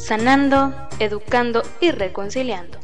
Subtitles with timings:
[0.00, 2.78] sanando, educando y reconciliando.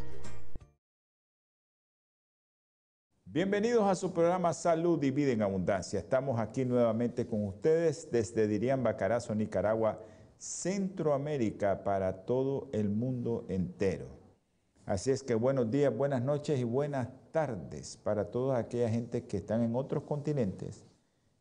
[3.24, 5.98] Bienvenidos a su programa Salud y Vida en Abundancia.
[5.98, 9.98] Estamos aquí nuevamente con ustedes desde Dirián Bacarazo, Nicaragua,
[10.36, 14.06] Centroamérica, para todo el mundo entero.
[14.84, 19.38] Así es que buenos días, buenas noches y buenas tardes para toda aquella gente que
[19.38, 20.84] están en otros continentes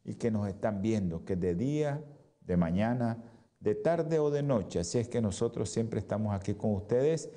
[0.05, 2.01] y que nos están viendo, que de día,
[2.41, 3.17] de mañana,
[3.59, 4.79] de tarde o de noche.
[4.79, 7.29] Así es que nosotros siempre estamos aquí con ustedes,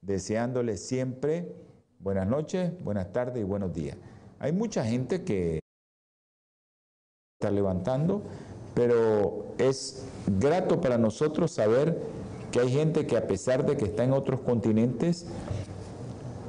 [0.00, 1.54] deseándoles siempre
[1.98, 3.96] buenas noches, buenas tardes y buenos días.
[4.38, 5.60] Hay mucha gente que
[7.40, 8.22] está levantando,
[8.74, 10.04] pero es
[10.38, 12.00] grato para nosotros saber
[12.52, 15.26] que hay gente que a pesar de que está en otros continentes,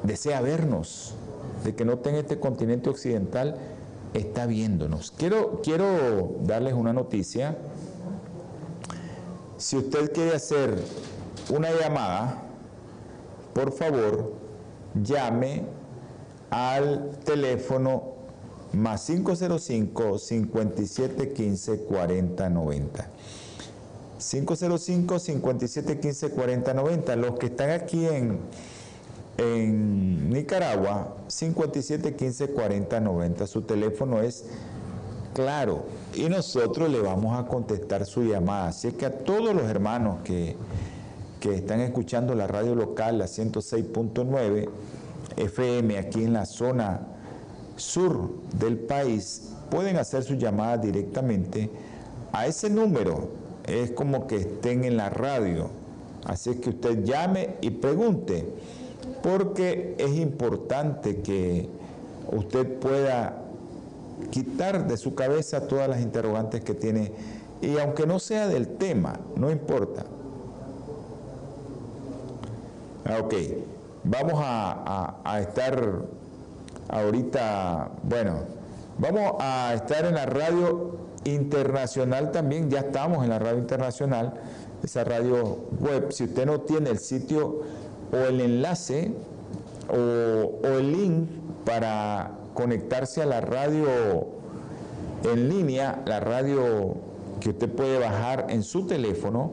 [0.03, 1.15] desea vernos,
[1.63, 3.57] de que no está en este continente occidental,
[4.13, 5.11] está viéndonos.
[5.11, 7.57] Quiero, quiero darles una noticia
[9.57, 10.77] si usted quiere hacer
[11.49, 12.43] una llamada,
[13.53, 14.33] por favor,
[15.01, 15.63] llame
[16.49, 18.13] al teléfono
[18.73, 23.09] más 505 5715 4090.
[24.19, 27.15] 505 5715 4090.
[27.15, 28.39] Los que están aquí en,
[29.37, 33.47] en Nicaragua, 5715 4090.
[33.47, 34.45] Su teléfono es
[35.33, 35.85] claro
[36.17, 38.69] y nosotros le vamos a contestar su llamada.
[38.69, 40.55] Así que a todos los hermanos que,
[41.39, 44.67] que están escuchando la radio local, la 106.9
[45.37, 47.01] FM aquí en la zona
[47.75, 51.69] sur del país, pueden hacer su llamada directamente
[52.31, 53.29] a ese número.
[53.67, 55.69] Es como que estén en la radio.
[56.25, 58.43] Así que usted llame y pregunte,
[59.21, 61.69] porque es importante que
[62.31, 63.46] usted pueda
[64.31, 67.11] quitar de su cabeza todas las interrogantes que tiene.
[67.61, 70.05] Y aunque no sea del tema, no importa.
[73.05, 73.33] Ah, ok,
[74.03, 76.01] vamos a, estar
[76.89, 78.39] ahorita, bueno,
[78.97, 84.33] vamos a estar en la radio internacional también, ya estamos en la radio internacional,
[84.83, 87.61] esa radio web, si usted no tiene el sitio
[88.11, 89.13] o el enlace
[89.89, 91.29] o, o el link
[91.63, 93.85] para conectarse a la radio
[95.23, 96.95] en línea, la radio
[97.39, 99.51] que usted puede bajar en su teléfono,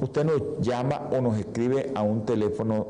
[0.00, 2.88] usted nos llama o nos escribe a un teléfono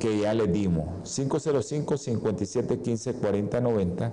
[0.00, 4.12] que ya le dimos, 505 57 15 40 90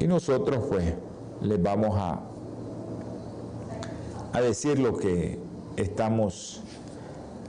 [0.00, 0.94] y nosotros pues
[1.40, 2.20] les vamos a,
[4.32, 5.38] a decir lo que
[5.76, 6.60] estamos,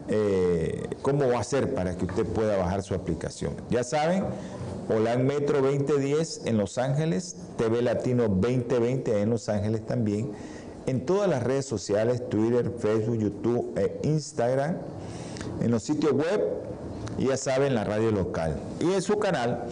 [0.07, 3.53] eh, cómo va a ser para que usted pueda bajar su aplicación.
[3.71, 4.25] Ya saben,
[4.89, 10.31] Holan Metro 2010 en Los Ángeles, TV Latino 2020 en Los Ángeles también,
[10.87, 14.77] en todas las redes sociales, Twitter, Facebook, YouTube e Instagram,
[15.61, 16.43] en los sitios web
[17.19, 18.55] y ya saben, la radio local.
[18.79, 19.65] Y en su canal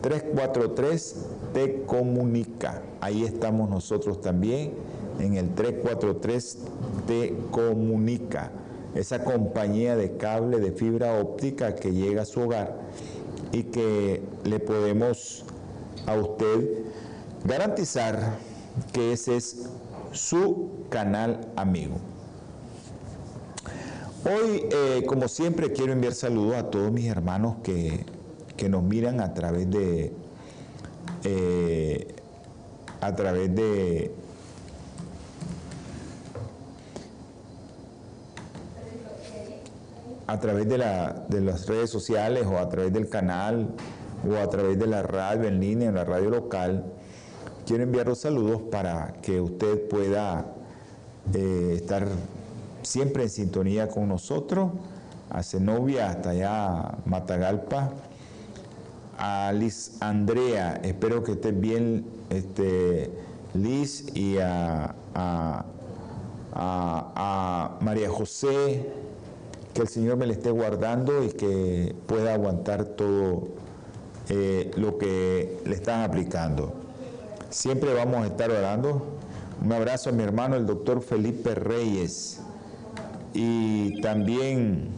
[0.00, 1.16] 343
[1.52, 2.80] Te Comunica.
[3.02, 4.72] Ahí estamos nosotros también,
[5.20, 6.58] en el 343
[7.06, 8.52] Te Comunica,
[8.94, 12.78] esa compañía de cable de fibra óptica que llega a su hogar
[13.56, 15.42] y que le podemos
[16.06, 16.84] a usted
[17.44, 18.36] garantizar
[18.92, 19.70] que ese es
[20.12, 21.96] su canal amigo.
[24.26, 28.04] Hoy, eh, como siempre, quiero enviar saludos a todos mis hermanos que,
[28.68, 30.12] nos miran a través de
[31.24, 32.14] eh,
[33.00, 34.10] a través de
[40.26, 43.68] a través de, las redes sociales o a través del canal
[44.28, 46.84] o a través de la radio en línea, en la radio local,
[47.64, 50.46] quiero enviar los saludos para que usted pueda
[51.32, 52.08] eh, estar
[52.82, 54.72] siempre en sintonía con nosotros,
[55.30, 57.92] a Zenobia hasta allá Matagalpa,
[59.18, 63.10] a Liz Andrea, espero que esté bien este,
[63.54, 64.94] Liz y a,
[66.54, 68.86] a María José,
[69.76, 73.48] que el Señor me le esté guardando y que pueda aguantar todo
[74.30, 76.72] eh, lo que le están aplicando.
[77.50, 79.06] Siempre vamos a estar orando.
[79.62, 82.40] Un abrazo a mi hermano, el doctor Felipe Reyes,
[83.34, 84.88] Y también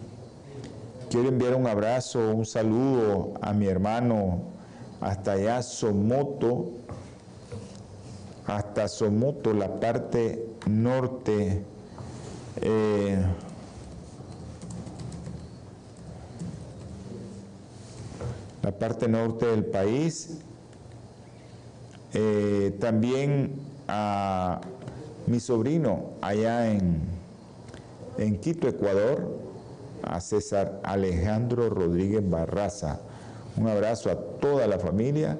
[1.11, 4.43] quiero enviar un abrazo, un saludo a mi hermano
[5.01, 6.71] hasta allá, Somoto,
[8.47, 11.65] hasta Somoto, la parte norte.
[12.61, 13.19] Eh,
[18.79, 20.39] parte norte del país.
[22.15, 24.61] Eh, también a
[25.27, 27.01] mi sobrino allá en,
[28.17, 29.39] en Quito, Ecuador,
[30.03, 33.01] a César Alejandro Rodríguez Barraza.
[33.57, 35.39] Un abrazo a toda la familia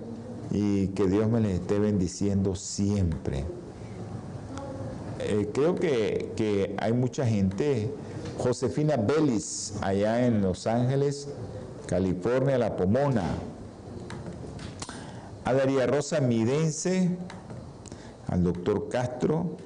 [0.51, 3.45] y que Dios me les esté bendiciendo siempre.
[5.21, 7.91] Eh, creo que, que, hay mucha gente,
[8.39, 11.29] Josefina Bellis, allá en Los Ángeles,
[11.89, 13.25] California, La Pomona,
[15.45, 17.09] a Daría Rosa Midense,
[18.27, 19.57] al doctor Castro,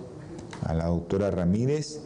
[0.65, 2.01] a la doctora Ramírez,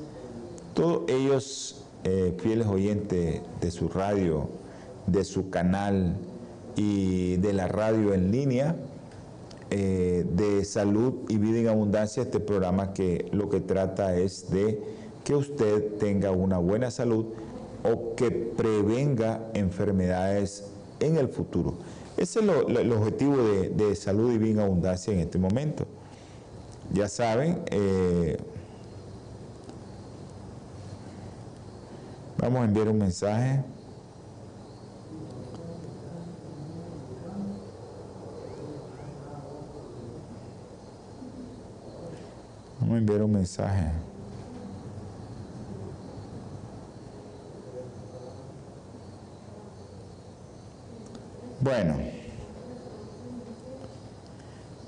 [0.73, 4.49] todos ellos eh, fieles oyentes de su radio,
[5.07, 6.17] de su canal
[6.77, 8.75] y de la radio en línea,
[9.71, 14.81] eh, de salud y vida en abundancia, este programa que lo que trata es de
[15.25, 17.27] que usted tenga una buena salud
[17.84, 20.64] o que prevenga enfermedades
[21.00, 21.75] en el futuro.
[22.17, 25.87] Ese es el objetivo de, salud y vida en abundancia en este momento.
[26.93, 28.38] Ya saben, eh,
[32.38, 33.62] vamos a enviar un mensaje.
[42.81, 44.06] Vamos a enviar un mensaje.
[51.67, 51.97] Bueno.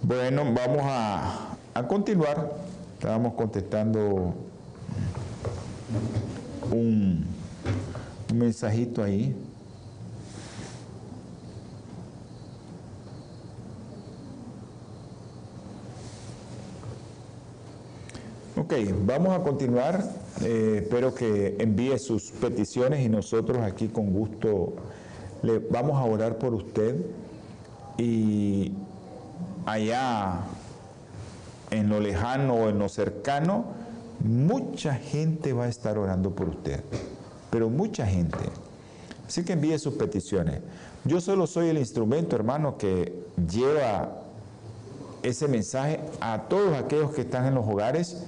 [0.01, 1.59] Bueno, vamos a,
[1.89, 2.53] continuar.
[2.95, 4.33] Estábamos contestando
[6.71, 7.27] un,
[8.31, 9.35] un mensajito ahí.
[18.57, 18.75] Ok,
[19.05, 20.05] vamos a continuar.
[20.45, 24.77] Eh, espero que envíe sus peticiones y nosotros aquí con gusto
[25.43, 26.97] le vamos a orar por usted
[27.97, 28.73] y
[29.67, 30.41] allá
[31.71, 33.65] en lo lejano o en lo cercano,
[34.21, 36.83] mucha gente va a estar orando por usted,
[37.51, 38.39] pero mucha gente.
[39.27, 40.61] Así que envíe sus peticiones.
[41.05, 44.23] Yo solo soy el instrumento, hermano, que lleva
[45.23, 48.25] ese mensaje a todos aquellos que están en los hogares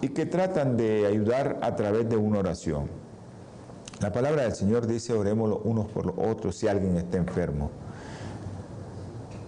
[0.00, 3.01] y que tratan de ayudar a través de una oración.
[4.02, 7.70] La palabra del Señor dice, oremos unos por los otros si alguien está enfermo.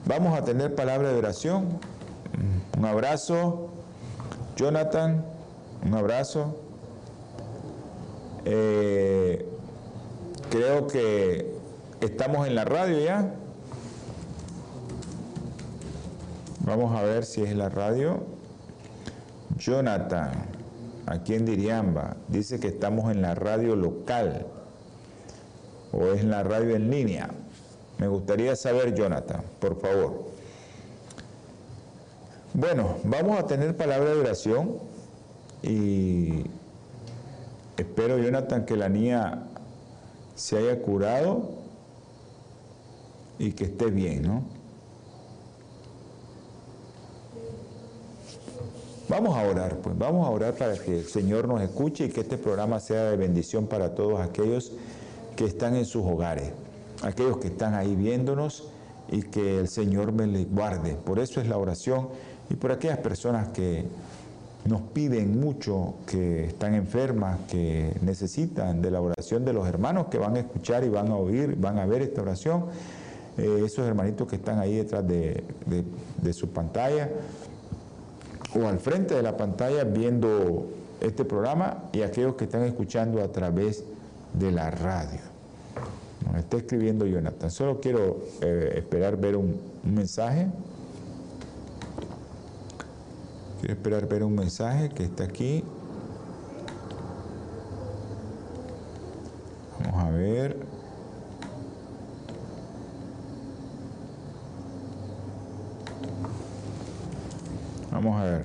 [0.07, 1.81] Vamos a tener palabra de oración.
[2.79, 3.71] Un abrazo.
[4.55, 5.25] Jonathan,
[5.85, 6.57] un abrazo.
[8.45, 9.45] Eh,
[10.51, 11.53] creo que
[12.01, 13.35] estamos en la radio ya.
[16.61, 18.23] Vamos a ver si es la radio.
[19.57, 20.54] Jonathan
[21.07, 24.47] aquí en Diriamba, dice que estamos en la radio local
[25.93, 27.31] o es en la radio en línea.
[27.99, 30.25] Me gustaría saber, Jonathan, por favor.
[32.53, 34.79] Bueno, vamos a tener palabra de oración
[35.63, 36.45] y
[37.77, 39.45] espero, Jonathan, que la niña
[40.35, 41.51] se haya curado
[43.39, 44.54] y que esté bien, ¿no?
[49.15, 52.23] Vamos a orar, pues vamos a orar para que el Señor nos escuche y que
[52.23, 54.73] este programa sea de bendición para todos aquellos
[55.37, 56.51] que están en sus hogares,
[57.01, 58.65] aquellos que están ahí viéndonos
[59.09, 60.97] y que el Señor me les guarde.
[60.97, 62.09] Por eso es la oración
[62.51, 63.85] y por aquellas personas que
[64.65, 70.19] nos piden mucho, que están enfermas, que necesitan de la oración de los hermanos que
[70.19, 72.65] van a escuchar y van a oír, van a ver esta oración.
[73.39, 75.45] Eh, esos hermanitos que están ahí detrás de,
[76.21, 77.11] de su pantalla,
[78.55, 80.67] o al frente de la pantalla viendo
[81.01, 83.85] este programa y aquellos que están escuchando a través
[84.33, 85.21] de la radio.
[86.27, 87.51] Nos está escribiendo Jonathan.
[87.51, 90.47] Solo quiero eh, esperar ver un, un mensaje.
[93.61, 95.65] Quiero esperar ver un mensaje que está aquí.
[99.81, 100.74] Vamos a ver.
[107.95, 108.43] Vamos a ver.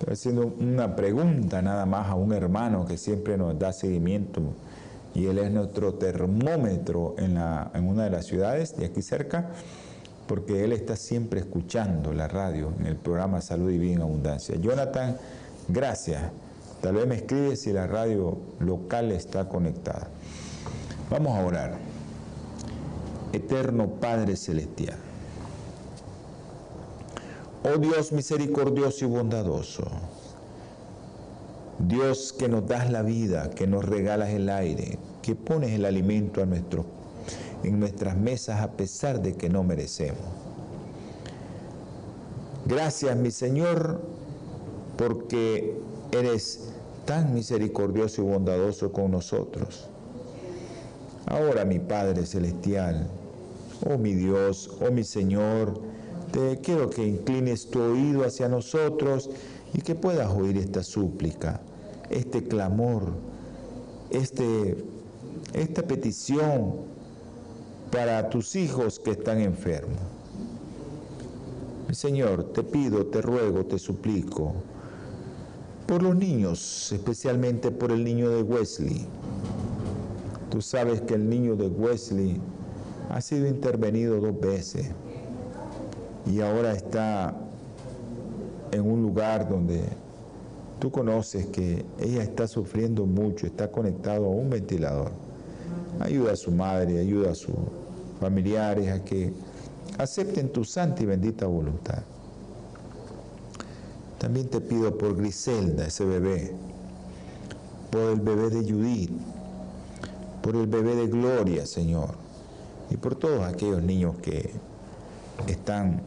[0.00, 4.40] Estoy haciendo una pregunta nada más a un hermano que siempre nos da seguimiento
[5.14, 7.36] y él es nuestro termómetro en,
[7.86, 9.50] una de las ciudades de aquí cerca
[10.26, 14.56] porque él está siempre escuchando la radio en el programa Salud y Vida en Abundancia.
[14.56, 15.18] Jonathan,
[15.68, 16.22] gracias.
[16.80, 20.08] Tal vez me escribe si la radio local está conectada.
[21.10, 21.78] Vamos a orar.
[23.32, 24.98] Eterno Padre Celestial.
[27.64, 29.84] Oh Dios misericordioso y bondadoso.
[31.78, 36.42] Dios que nos das la vida, que nos regalas el aire, que pones el alimento
[36.42, 36.86] a nuestros
[37.62, 40.20] en nuestras mesas a pesar de que no merecemos.
[42.64, 44.00] Gracias, mi Señor,
[44.96, 45.76] porque
[46.12, 46.68] eres
[47.04, 49.88] tan misericordioso y bondadoso con nosotros.
[51.26, 53.08] Ahora, mi Padre Celestial,
[53.84, 55.80] oh mi Dios, oh mi Señor,
[56.30, 59.28] te quiero que inclines tu oído hacia nosotros
[59.74, 61.60] y que puedas oír esta súplica,
[62.10, 63.02] este clamor,
[64.10, 64.76] este,
[65.52, 66.76] esta petición
[67.90, 69.98] para tus hijos que están enfermos.
[71.90, 74.52] Señor, te pido, te ruego, te suplico,
[75.86, 79.06] por los niños, especialmente por el niño de Wesley.
[80.56, 82.40] Tú sabes que el niño de Wesley
[83.10, 84.86] ha sido intervenido dos veces
[86.24, 87.36] y ahora está
[88.72, 89.82] en un lugar donde
[90.78, 95.10] tú conoces que ella está sufriendo mucho, está conectado a un ventilador.
[96.00, 97.54] Ayuda a su madre, ayuda a sus
[98.18, 99.34] familiares a que
[99.98, 102.02] acepten tu santa y bendita voluntad.
[104.18, 106.50] También te pido por Griselda, ese bebé,
[107.90, 109.10] por el bebé de Judith,
[110.46, 112.10] por el bebé de Gloria, Señor,
[112.88, 114.52] y por todos aquellos niños que
[115.48, 116.02] están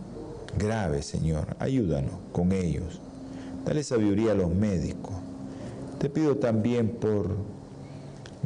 [0.58, 1.58] graves, Señor.
[1.60, 3.02] Ayúdanos con ellos.
[3.66, 5.12] Dale sabiduría a los médicos.
[6.00, 7.36] Te pido también por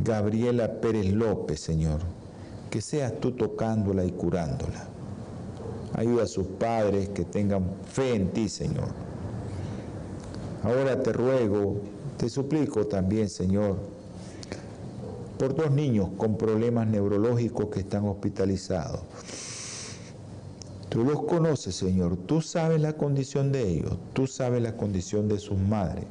[0.03, 1.99] Gabriela Pérez López, Señor,
[2.71, 4.87] que seas tú tocándola y curándola.
[5.93, 8.87] Ayuda a sus padres que tengan fe en ti, Señor.
[10.63, 11.75] Ahora te ruego,
[12.17, 13.77] te suplico también, Señor,
[15.43, 19.01] por dos niños con problemas neurológicos que están hospitalizados.
[20.87, 22.15] Tú los conoces, Señor.
[22.15, 23.97] Tú sabes la condición de ellos.
[24.13, 26.05] Tú sabes la condición de sus madres.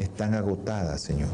[0.00, 1.28] Están agotadas, Señor.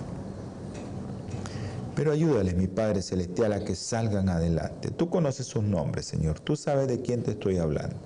[1.97, 4.91] Pero ayúdales, mi Padre Celestial, a que salgan adelante.
[4.91, 6.39] Tú conoces sus nombres, Señor.
[6.39, 7.97] Tú sabes de quién te estoy hablando.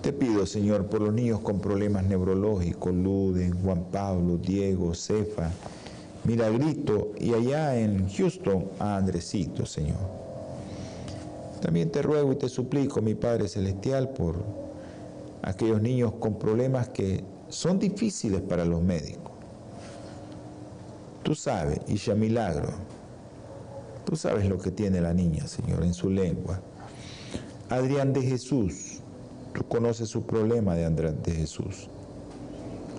[0.00, 5.50] Te pido, Señor, por los niños con problemas neurológicos, Luden, Juan Pablo, Diego, Cefa,
[6.24, 9.98] Miragrito y allá en Houston a Andresito, Señor.
[11.60, 14.36] También te ruego y te suplico, mi Padre Celestial, por
[15.42, 19.32] aquellos niños con problemas que son difíciles para los médicos.
[21.22, 22.68] Tú sabes, Isha Milagro,
[24.04, 26.60] tú sabes lo que tiene la niña, Señor, en su lengua.
[27.70, 29.00] Adrián de Jesús,
[29.52, 31.88] tú conoces su problema de Adrián de Jesús.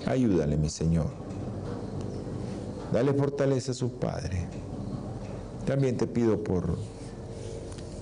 [0.08, 1.25] Ayúdale, mi Señor.
[2.92, 4.48] Dale fortaleza a su padre.
[5.66, 6.78] También te pido por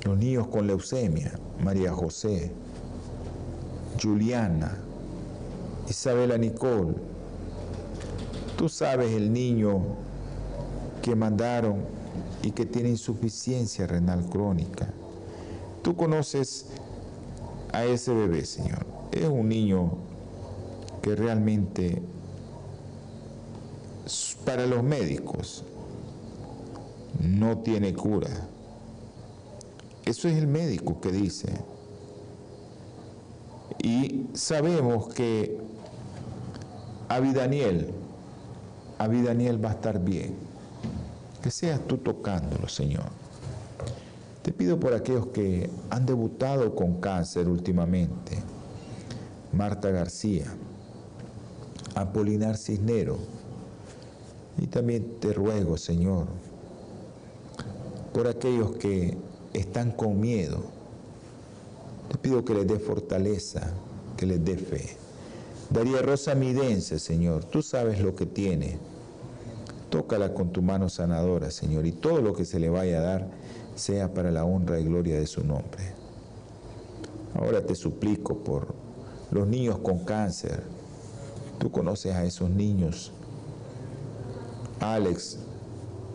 [0.05, 1.31] los niños con leucemia,
[1.63, 2.51] María José,
[4.01, 4.77] Juliana,
[5.89, 6.95] Isabela Nicole.
[8.57, 9.81] Tú sabes el niño
[11.01, 11.77] que mandaron
[12.41, 14.93] y que tiene insuficiencia renal crónica.
[15.81, 16.67] Tú conoces
[17.71, 18.85] a ese bebé, Señor.
[19.11, 19.91] Es un niño
[21.01, 22.01] que realmente
[24.45, 25.63] para los médicos
[27.19, 28.29] no tiene cura.
[30.05, 31.49] Eso es el médico que dice.
[33.81, 35.57] Y sabemos que
[37.09, 37.91] Abidaniel,
[38.97, 40.53] Abidaniel va a estar bien
[41.43, 43.09] que seas tú tocándolo, Señor.
[44.41, 48.37] Te pido por aquellos que han debutado con cáncer últimamente.
[49.51, 50.45] Marta García,
[51.95, 53.17] Apolinar Cisnero.
[54.57, 56.27] Y también te ruego, Señor,
[58.13, 59.17] por aquellos que
[59.53, 60.59] están con miedo.
[62.09, 63.73] Te pido que les dé fortaleza,
[64.17, 64.97] que les dé fe.
[65.69, 68.77] Daría Rosa Midense, Señor, tú sabes lo que tiene
[69.93, 73.27] Tócala con tu mano sanadora, Señor, y todo lo que se le vaya a dar
[73.75, 75.83] sea para la honra y gloria de su nombre.
[77.35, 78.73] Ahora te suplico por
[79.29, 80.63] los niños con cáncer.
[81.59, 83.11] Tú conoces a esos niños.
[84.83, 85.37] Alex,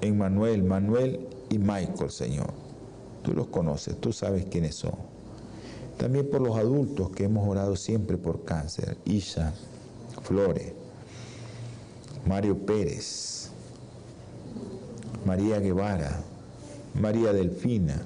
[0.03, 2.53] Emmanuel, Manuel y Michael, Señor.
[3.23, 4.95] Tú los conoces, tú sabes quiénes son.
[5.97, 8.99] También por los adultos que hemos orado siempre por cáncer.
[9.07, 9.55] Isha,
[10.23, 10.73] Flores,
[12.27, 13.51] Mario Pérez,
[15.25, 16.21] María Guevara,
[16.95, 18.03] María Delfina,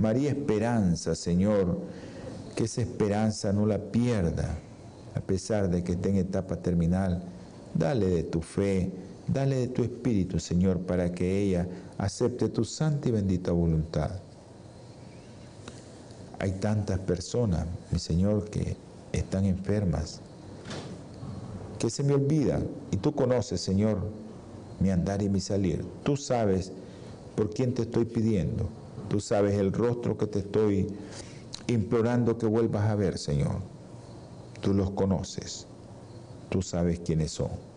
[0.00, 1.78] María Esperanza, Señor,
[2.56, 4.58] que esa esperanza no la pierda,
[5.14, 7.22] a pesar de que esté en etapa terminal.
[7.74, 8.90] Dale de tu fe,
[9.32, 14.10] dale de tu espíritu, Señor, para que ella acepte tu santa y bendita voluntad.
[16.38, 18.76] Hay tantas personas, mi Señor, que
[19.12, 20.20] están enfermas,
[21.78, 22.66] que se me olvidan.
[22.90, 23.98] Y tú conoces, Señor,
[24.80, 25.84] mi andar y mi salir.
[26.02, 26.72] Tú sabes
[27.36, 28.68] por quién te estoy pidiendo.
[29.08, 30.88] Tú sabes el rostro que te estoy
[31.68, 33.60] implorando que vuelvas a ver, Señor.
[34.60, 35.66] Tú los conoces.
[36.50, 37.71] Tú sabes quiénes son.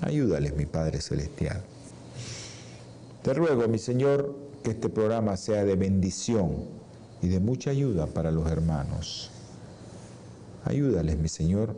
[0.00, 1.62] Ayúdales, mi Padre Celestial.
[3.22, 6.64] Te ruego, mi Señor, que este programa sea de bendición
[7.22, 9.30] y de mucha ayuda para los hermanos.
[10.64, 11.74] Ayúdales, mi Señor,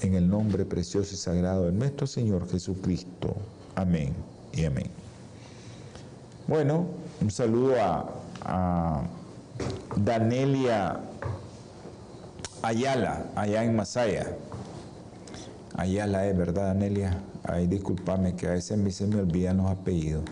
[0.00, 3.34] en el nombre precioso y sagrado de nuestro Señor Jesucristo.
[3.74, 4.14] Amén
[4.52, 4.90] y amén.
[6.46, 6.86] Bueno,
[7.20, 7.74] un saludo
[8.44, 9.02] a,
[9.96, 11.00] Danelia
[12.62, 14.36] Ayala, allá en Masaya.
[15.78, 17.22] Ayala es, ¿verdad, Danelia?
[17.44, 20.24] Ay, discúlpame que a veces a mí se me olvidan los apellidos.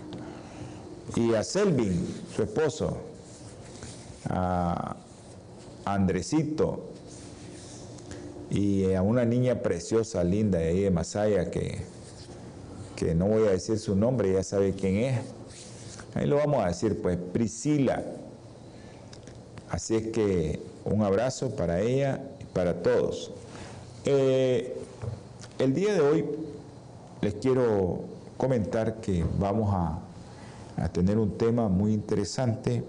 [1.15, 2.97] Y a Selvin, su esposo,
[4.29, 4.97] a
[5.85, 6.91] Andresito,
[8.51, 11.79] y a una niña preciosa, linda de ahí de Masaya, que,
[12.97, 15.21] que no voy a decir su nombre, ya sabe quién es.
[16.17, 18.03] Ahí lo vamos a decir, pues Priscila.
[19.71, 23.31] Así es que un abrazo para ella y para todos.
[24.05, 24.76] Eh,
[25.59, 26.25] el día de hoy
[27.21, 28.01] les quiero
[28.37, 30.03] comentar que vamos a,
[30.93, 32.85] tener un tema muy interesante.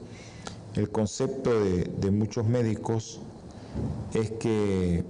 [0.75, 3.21] El concepto de muchos médicos
[4.13, 5.05] es que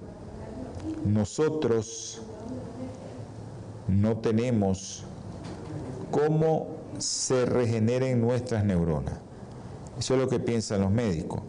[1.05, 2.21] nosotros
[3.87, 5.03] no tenemos
[6.11, 6.67] cómo
[6.99, 9.15] se regeneren nuestras neuronas.
[9.97, 11.41] Eso es lo que piensan los médicos.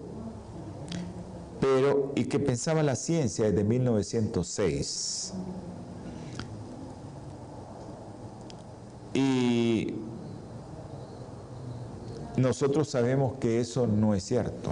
[1.61, 5.35] Pero, ¿y que pensaba la ciencia desde 1906?
[9.19, 9.95] Y
[12.37, 14.71] nosotros sabemos que eso no es cierto,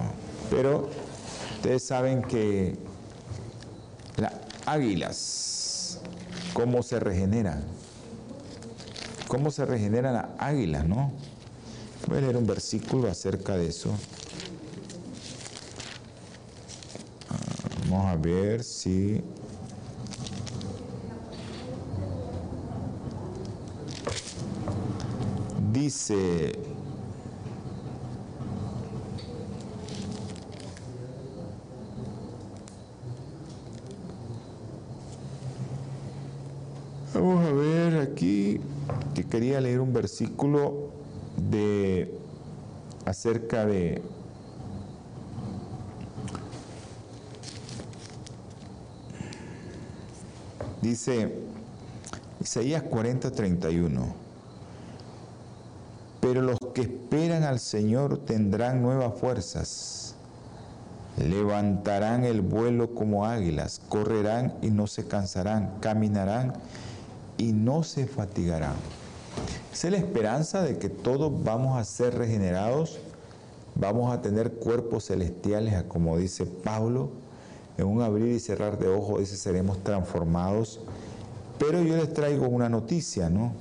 [0.50, 0.88] pero
[1.56, 2.76] ustedes saben que
[4.16, 4.32] las
[4.64, 5.98] águilas,
[6.52, 7.64] cómo se regeneran,
[9.26, 11.10] cómo se regeneran las águilas, ¿no?
[12.06, 13.90] Voy a leer un versículo acerca de eso.
[17.30, 19.24] Ah, vamos a ver si...
[25.86, 26.50] Dice
[37.14, 38.58] Vamos a ver aquí
[39.14, 40.90] que quería leer un versículo
[41.36, 42.12] de
[43.04, 44.02] acerca de
[50.82, 51.32] dice
[52.40, 54.25] Isaías 40, 31.
[56.26, 60.16] Pero los que esperan al Señor tendrán nuevas fuerzas,
[61.16, 66.54] levantarán el vuelo como águilas, correrán y no se cansarán, caminarán
[67.38, 68.74] y no se fatigarán.
[69.72, 72.98] Es la esperanza de que todos vamos a ser regenerados,
[73.76, 77.10] vamos a tener cuerpos celestiales, como dice Pablo,
[77.78, 80.80] en un abrir y cerrar de ojos, dice, seremos transformados.
[81.60, 83.52] Pero yo les traigo una noticia, ¿no?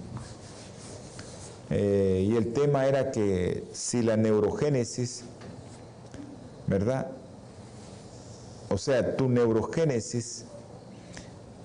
[1.77, 5.25] Eh, y el tema era que si la neurogénesis,
[6.67, 7.11] ¿verdad?
[8.69, 10.45] O sea, tu neurogénesis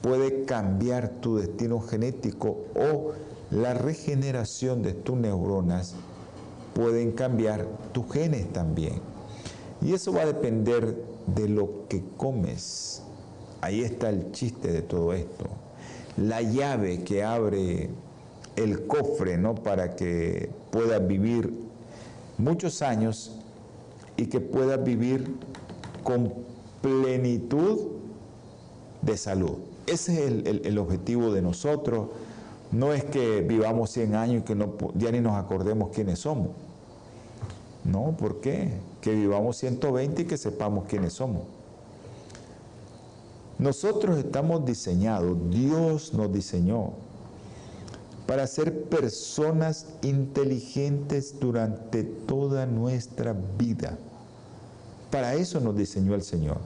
[0.02, 3.12] puede cambiar tu destino genético o
[3.52, 5.94] la regeneración de tus neuronas
[6.74, 8.94] pueden cambiar tus genes también.
[9.80, 13.02] Y eso va a depender de lo que comes.
[13.60, 15.44] Ahí está el chiste de todo esto.
[16.16, 17.90] La llave que abre
[18.62, 19.54] el cofre, ¿no?
[19.54, 21.52] Para que puedas vivir
[22.38, 23.36] muchos años
[24.16, 25.34] y que puedas vivir
[26.04, 26.32] con
[26.82, 27.88] plenitud
[29.02, 29.58] de salud.
[29.86, 32.08] Ese es el, objetivo de nosotros.
[32.70, 36.48] No es que vivamos 100 años y que no, ya ni nos acordemos quiénes somos.
[37.84, 38.70] No, ¿por qué?
[39.00, 41.42] Que vivamos 120 y que sepamos quiénes somos.
[43.58, 46.92] Nosotros estamos diseñados, Dios nos diseñó
[48.30, 53.98] para ser personas inteligentes durante toda nuestra vida.
[55.10, 56.58] Para eso nos diseñó el Señor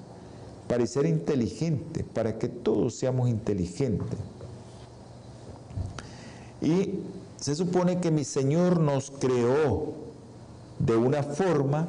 [0.69, 4.19] para ser inteligente, para que todos seamos inteligentes.
[6.61, 6.99] Y
[7.41, 9.95] se supone que mi Señor nos creó
[10.79, 11.89] de una forma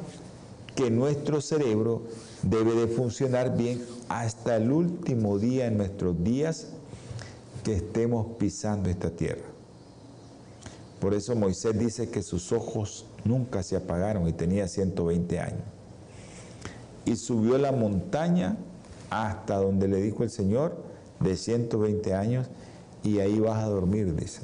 [0.74, 2.00] que nuestro cerebro
[2.42, 6.68] debe de funcionar bien hasta el último día en nuestros días
[7.62, 9.55] que estemos pisando esta tierra.
[11.00, 15.62] Por eso Moisés dice que sus ojos nunca se apagaron y tenía 120 años.
[17.04, 18.56] Y subió la montaña
[19.10, 20.82] hasta donde le dijo el Señor
[21.20, 22.48] de 120 años
[23.02, 24.42] y ahí vas a dormir, dice.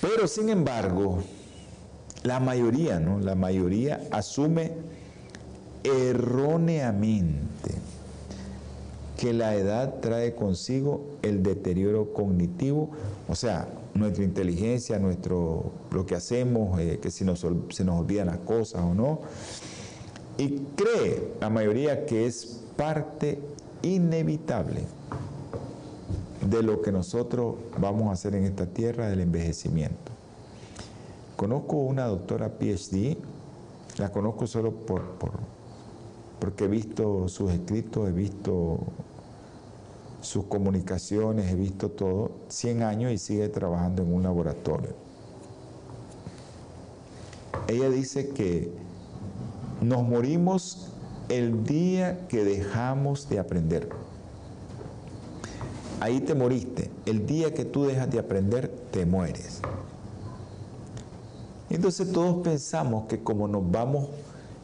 [0.00, 1.18] Pero sin embargo,
[2.22, 3.20] la mayoría, ¿no?
[3.20, 4.72] La mayoría asume
[5.84, 7.74] erróneamente
[9.20, 12.88] que la edad trae consigo el deterioro cognitivo,
[13.28, 18.28] o sea, nuestra inteligencia, nuestro, lo que hacemos, eh, que si nos, se nos olvidan
[18.28, 19.20] las cosas o no,
[20.38, 23.38] y cree la mayoría que es parte
[23.82, 24.84] inevitable
[26.48, 30.12] de lo que nosotros vamos a hacer en esta tierra del envejecimiento.
[31.36, 33.18] Conozco una doctora PhD,
[33.98, 35.02] la conozco solo por,
[36.38, 38.78] porque he visto sus escritos, he visto
[40.20, 44.90] sus comunicaciones, he visto todo, 100 años y sigue trabajando en un laboratorio.
[47.68, 48.70] Ella dice que
[49.80, 50.90] nos morimos
[51.28, 53.88] el día que dejamos de aprender.
[56.00, 56.90] Ahí te moriste.
[57.06, 59.60] El día que tú dejas de aprender, te mueres.
[61.68, 64.08] Entonces todos pensamos que como nos vamos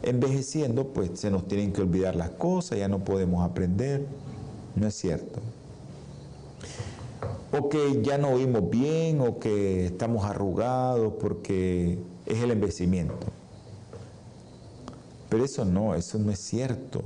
[0.03, 4.07] envejeciendo, pues se nos tienen que olvidar las cosas, ya no podemos aprender.
[4.77, 5.41] No es cierto.
[7.59, 13.27] O que ya no oímos bien, o que estamos arrugados porque es el envejecimiento.
[15.29, 17.03] Pero eso no, eso no es cierto.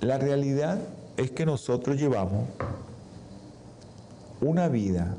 [0.00, 0.78] La realidad
[1.16, 2.48] es que nosotros llevamos
[4.40, 5.16] una vida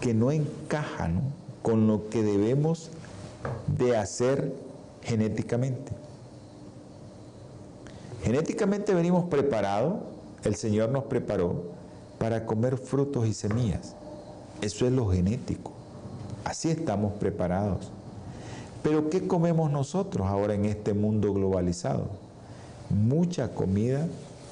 [0.00, 1.10] que no encaja
[1.62, 2.90] con lo que debemos
[3.66, 4.52] de hacer
[5.02, 5.92] genéticamente.
[8.22, 9.94] Genéticamente venimos preparados,
[10.44, 11.64] el Señor nos preparó
[12.18, 13.94] para comer frutos y semillas.
[14.60, 15.72] Eso es lo genético.
[16.44, 17.90] Así estamos preparados.
[18.82, 22.08] Pero ¿qué comemos nosotros ahora en este mundo globalizado?
[22.90, 24.06] Mucha comida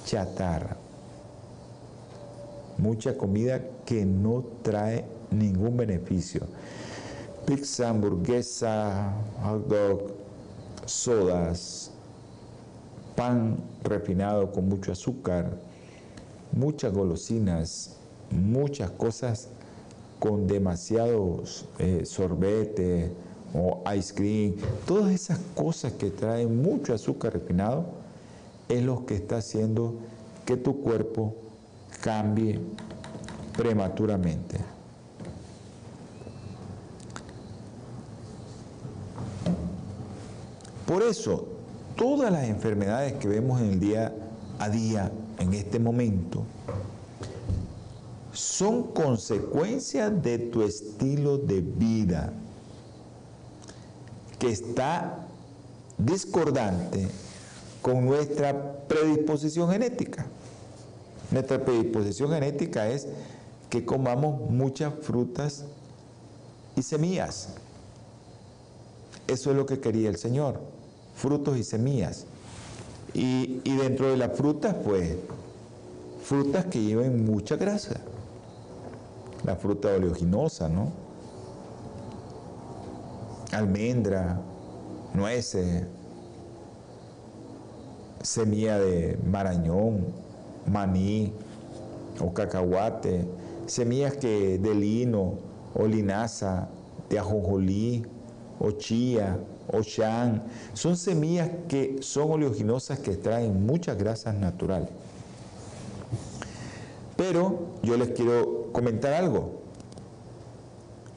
[0.04, 0.76] chatarra.
[2.78, 6.42] Mucha comida que no trae ningún beneficio.
[7.46, 10.00] Pizza, hamburguesa, hot dog,
[10.84, 11.92] sodas,
[13.16, 15.58] pan refinado con mucho azúcar,
[16.52, 17.96] muchas golosinas,
[18.30, 19.48] muchas cosas
[20.20, 23.10] con demasiados eh, sorbetes,
[23.54, 24.54] o ice cream,
[24.86, 27.86] todas esas cosas que traen mucho azúcar refinado,
[28.68, 29.94] es lo que está haciendo
[30.44, 31.34] que tu cuerpo
[32.02, 32.60] cambie
[33.56, 34.58] prematuramente.
[40.86, 41.55] Por eso,
[41.96, 44.14] todas las enfermedades que vemos en el día
[44.58, 46.44] a día, en este momento,
[48.32, 52.32] son consecuencias de tu estilo de vida
[54.38, 55.26] que está
[55.96, 57.08] discordante
[57.80, 60.26] con nuestra predisposición genética.
[61.30, 63.08] Nuestra predisposición genética es
[63.70, 65.64] que comamos muchas frutas
[66.76, 67.48] y semillas.
[69.26, 70.60] Eso es lo que quería el Señor,
[71.16, 72.26] frutos y semillas.
[73.12, 75.16] Y, y dentro de las frutas, pues,
[76.22, 78.00] frutas que lleven mucha grasa.
[79.44, 81.06] La fruta oleoginosa, ¿no?
[83.56, 84.40] almendra,
[85.14, 85.84] nueces,
[88.22, 90.06] semilla de marañón,
[90.66, 91.32] maní
[92.20, 93.26] o cacahuate,
[93.66, 95.34] semillas que de lino
[95.74, 96.68] o linaza,
[97.08, 98.04] de ajonjolí
[98.58, 99.38] o chía
[99.72, 104.88] o chan, son semillas que son oleaginosas que traen muchas grasas naturales.
[107.16, 109.62] Pero yo les quiero comentar algo,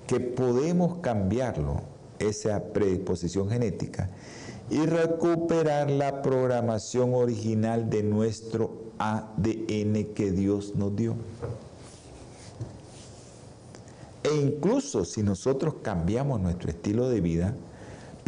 [0.07, 1.81] que podemos cambiarlo
[2.17, 4.09] esa predisposición genética
[4.69, 11.15] y recuperar la programación original de nuestro ADN que Dios nos dio.
[14.23, 17.55] E incluso si nosotros cambiamos nuestro estilo de vida,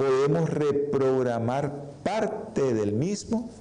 [0.01, 3.51] podemos reprogramar parte del mismo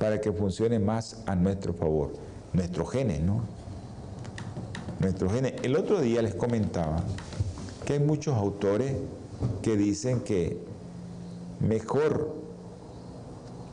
[0.00, 2.10] para que funcione más a nuestro favor.
[2.52, 3.42] Nuestros genes, ¿no?
[4.98, 5.54] Nuestros genes.
[5.62, 7.04] El otro día les comentaba
[7.86, 8.96] que hay muchos autores
[9.62, 10.58] que dicen que
[11.60, 12.34] mejor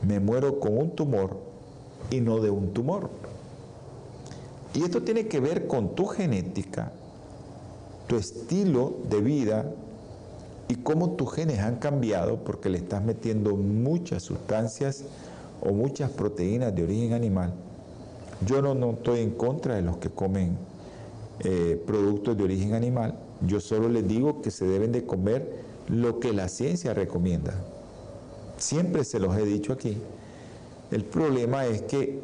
[0.06, 1.40] me muero con un tumor
[2.08, 3.10] y no de un tumor.
[4.74, 6.92] Y esto tiene que ver con tu genética
[8.06, 9.74] tu estilo de vida
[10.68, 15.04] y cómo tus genes han cambiado porque le estás metiendo muchas sustancias
[15.60, 17.52] o muchas proteínas de origen animal.
[18.46, 20.56] Yo no, no estoy en contra de los que comen
[21.40, 23.18] eh, productos de origen animal.
[23.46, 27.54] Yo solo les digo que se deben de comer lo que la ciencia recomienda.
[28.58, 29.96] Siempre se los he dicho aquí.
[30.90, 32.20] El problema es que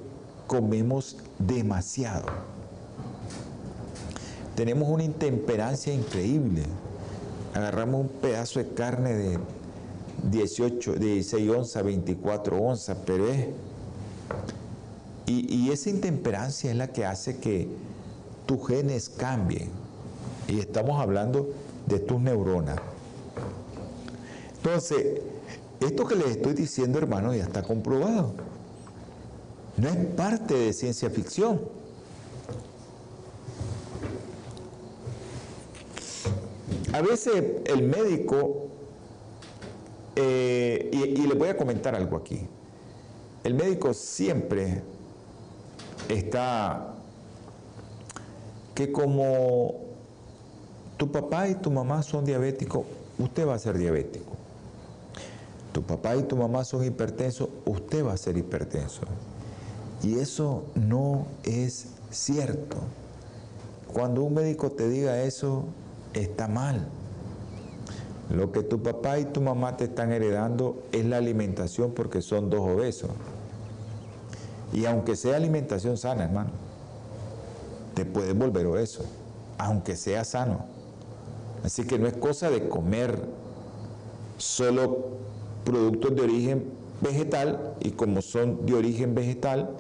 [0.47, 2.27] comemos demasiado.
[4.55, 6.63] Tenemos una intemperancia increíble.
[7.59, 9.39] Agarramos un pedazo de carne de
[10.31, 13.49] 18, 16 onzas, 24 onzas, pero es...
[15.27, 17.67] Y, y esa intemperancia es la que hace que
[18.47, 19.71] tus genes cambien.
[20.47, 21.49] Y estamos hablando
[21.89, 22.79] de tus neuronas.
[24.59, 25.21] Entonces,
[25.81, 28.35] esto que les estoy diciendo, hermano, ya está comprobado.
[29.77, 31.61] No es parte de ciencia ficción.
[36.99, 38.67] A veces el médico,
[40.17, 42.41] eh, y, y le voy a comentar algo aquí,
[43.45, 44.83] el médico siempre
[46.09, 46.97] está
[48.75, 49.77] que como
[50.97, 52.85] tu papá y tu mamá son diabéticos,
[53.21, 54.33] usted va a ser diabético.
[55.73, 59.03] Tu papá y tu mamá son hipertensos, usted va a ser hipertenso.
[60.03, 62.77] Y eso no es cierto.
[63.93, 65.65] Cuando un médico te diga eso,
[66.21, 66.89] está mal.
[68.31, 72.51] Lo que tu papá y tu mamá te están heredando es la alimentación porque son
[72.51, 73.11] dos obesos.
[74.73, 76.51] Y aunque sea alimentación sana, hermano,
[77.95, 79.03] te puedes volver obeso,
[79.57, 80.67] aunque sea sano.
[81.65, 83.19] Así que no es cosa de comer
[84.37, 85.09] solo
[85.65, 86.65] productos de origen
[87.01, 89.71] vegetal y como son de origen vegetal,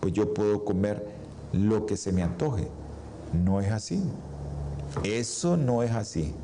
[0.00, 1.06] pues yo puedo comer
[1.52, 2.68] lo que se me antoje.
[3.32, 4.02] No es así.
[5.04, 6.34] Eso no es así.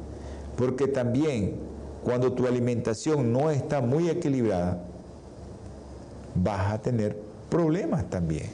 [0.57, 1.57] Porque también
[2.05, 4.83] cuando tu alimentación no está muy equilibrada,
[6.35, 7.17] vas a tener
[7.49, 8.51] problemas también.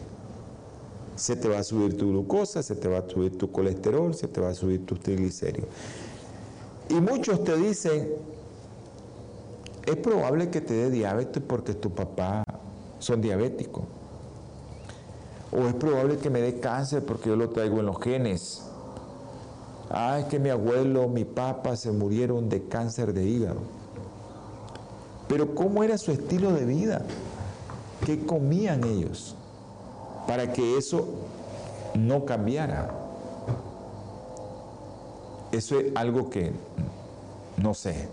[1.17, 4.29] Se te va a subir tu glucosa, se te va a subir tu colesterol, se
[4.29, 5.69] te va a subir tus triglicéridos.
[6.91, 8.09] Y muchos te dicen,
[9.87, 12.45] es probable que te dé diabetes porque tu papá
[12.99, 13.85] son diabéticos.
[15.51, 18.68] O es probable que me dé cáncer porque yo lo traigo en los genes.
[19.91, 23.61] Ah, es que mi abuelo, mi papá se murieron de cáncer de hígado.
[25.29, 27.03] Pero ¿cómo era su estilo de vida?
[28.05, 29.35] ¿Qué comían ellos
[30.27, 31.07] para que eso
[31.95, 32.91] no cambiara?
[35.53, 36.53] Eso es algo que
[37.57, 38.09] no sé.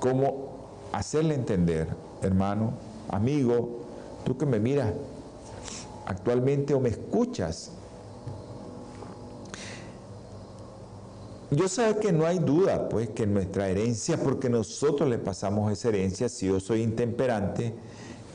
[0.00, 0.48] ¿Cómo
[0.92, 1.88] hacerle entender,
[2.22, 2.72] hermano,
[3.08, 3.80] amigo,
[4.24, 4.92] tú que me miras
[6.06, 7.72] actualmente o me escuchas?
[11.50, 15.88] Yo sé que no hay duda, pues, que nuestra herencia, porque nosotros le pasamos esa
[15.88, 17.74] herencia, si yo soy intemperante,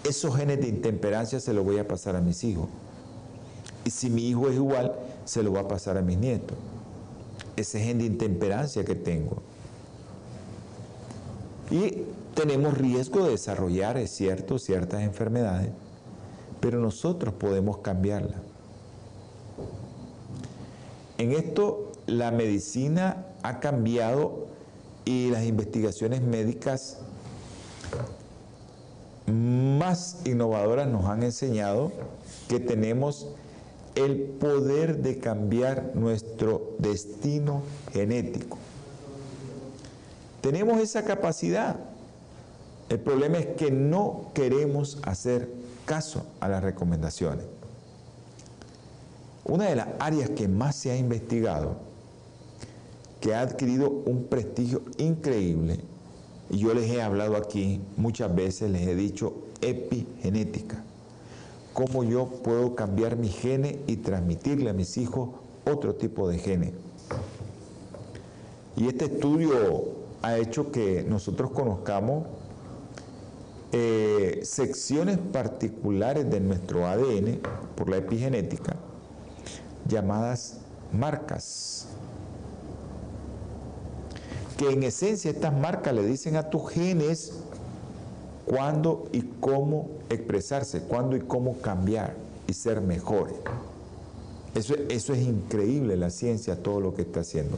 [0.03, 2.67] esos genes de intemperancia se los voy a pasar a mis hijos.
[3.85, 4.93] Y si mi hijo es igual,
[5.25, 6.57] se lo va a pasar a mis nietos.
[7.55, 9.37] Ese gen de intemperancia que tengo.
[11.69, 15.69] Y tenemos riesgo de desarrollar, es cierto, ciertas enfermedades,
[16.59, 18.41] pero nosotros podemos cambiarla.
[21.17, 24.47] En esto la medicina ha cambiado
[25.05, 26.99] y las investigaciones médicas
[29.27, 31.91] más innovadoras nos han enseñado
[32.47, 33.27] que tenemos
[33.95, 37.61] el poder de cambiar nuestro destino
[37.91, 38.57] genético.
[40.41, 41.77] Tenemos esa capacidad.
[42.89, 45.49] El problema es que no queremos hacer
[45.85, 47.45] caso a las recomendaciones.
[49.45, 51.77] Una de las áreas que más se ha investigado,
[53.23, 55.79] que ha adquirido un prestigio increíble,
[56.49, 60.83] y yo les he hablado aquí muchas veces, les he dicho epigenética.
[61.71, 65.29] Cómo yo puedo cambiar mi genes y transmitirle a mis hijos
[65.63, 66.73] otro tipo de genes.
[68.75, 69.85] Y este estudio
[70.21, 72.25] ha hecho que nosotros conozcamos
[73.71, 77.39] eh, secciones particulares de nuestro ADN
[77.77, 78.75] por la epigenética
[79.87, 80.57] llamadas
[80.91, 81.87] marcas.
[84.63, 87.33] Que en esencia estas marcas le dicen a tus genes
[88.45, 92.15] cuándo y cómo expresarse, cuándo y cómo cambiar
[92.47, 93.35] y ser mejores.
[94.55, 97.57] Eso, eso es increíble la ciencia, todo lo que está haciendo.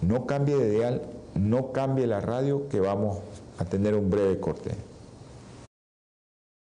[0.00, 1.02] No cambie de ideal,
[1.34, 3.18] no cambie la radio que vamos
[3.58, 4.70] a tener un breve corte.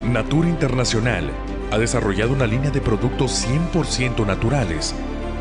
[0.00, 1.30] Natura Internacional
[1.70, 4.94] ha desarrollado una línea de productos 100% naturales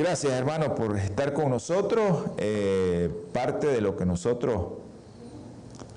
[0.00, 2.30] Gracias hermano por estar con nosotros.
[2.38, 4.68] Eh, parte de lo que nosotros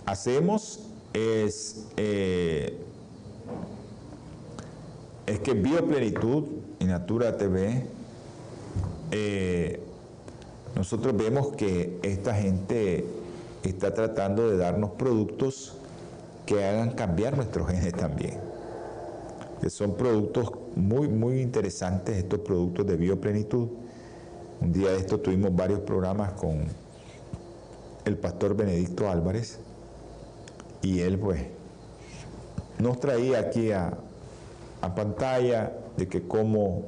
[0.05, 2.79] hacemos es, eh,
[5.25, 6.43] es que Bioplenitud
[6.79, 7.85] y Natura TV,
[9.11, 9.79] eh,
[10.75, 13.05] nosotros vemos que esta gente
[13.63, 15.77] está tratando de darnos productos
[16.45, 18.37] que hagan cambiar nuestros genes también.
[19.69, 23.69] Son productos muy, muy interesantes, estos productos de bioplenitud
[24.63, 26.63] un día de esto tuvimos varios programas con
[28.05, 29.59] el pastor Benedicto Álvarez
[30.81, 31.41] y él pues
[32.79, 33.97] nos traía aquí a,
[34.95, 36.83] pantalla de que cómo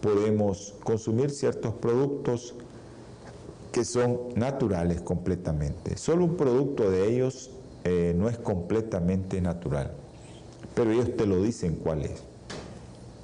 [0.00, 2.54] podemos consumir ciertos productos
[3.72, 5.96] que son naturales completamente.
[5.98, 7.50] Solo un producto de ellos
[7.84, 9.92] eh, no es completamente natural,
[10.74, 12.22] pero ellos te lo dicen cuál es.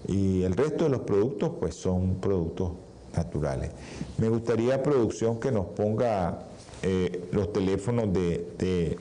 [0.09, 2.73] Y el resto de los productos pues son productos
[3.17, 3.71] naturales.
[4.19, 6.47] Me gustaría, producción, que nos ponga
[6.83, 8.99] eh, los teléfonos de,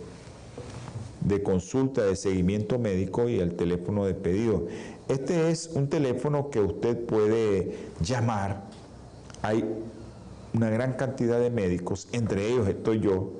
[1.21, 4.67] de, consulta, de seguimiento médico y el teléfono de pedido.
[5.07, 8.63] Este es un teléfono que usted puede llamar.
[9.41, 9.63] Hay
[10.53, 13.31] una gran cantidad de médicos, entre ellos estoy yo,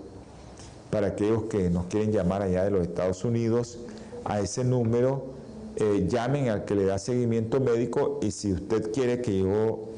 [0.89, 3.79] para aquellos que nos quieren llamar allá de los Estados Unidos,
[4.25, 5.25] a ese número,
[5.77, 9.89] eh, llamen al que le da seguimiento médico y si usted quiere que yo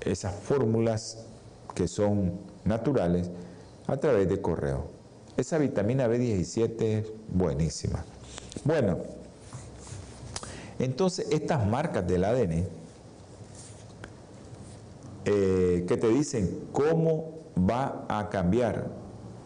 [0.00, 1.26] esas fórmulas
[1.74, 2.32] que son
[2.64, 3.30] naturales
[3.86, 5.01] a través de correo.
[5.36, 8.04] Esa vitamina B17 es buenísima.
[8.64, 8.98] Bueno,
[10.78, 12.66] entonces estas marcas del ADN
[15.24, 18.88] eh, que te dicen cómo va a cambiar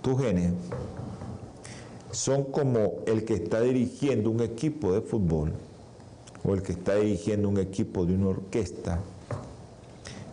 [0.03, 0.53] tu genes
[2.11, 5.53] son como el que está dirigiendo un equipo de fútbol
[6.45, 9.01] o el que está dirigiendo un equipo de una orquesta.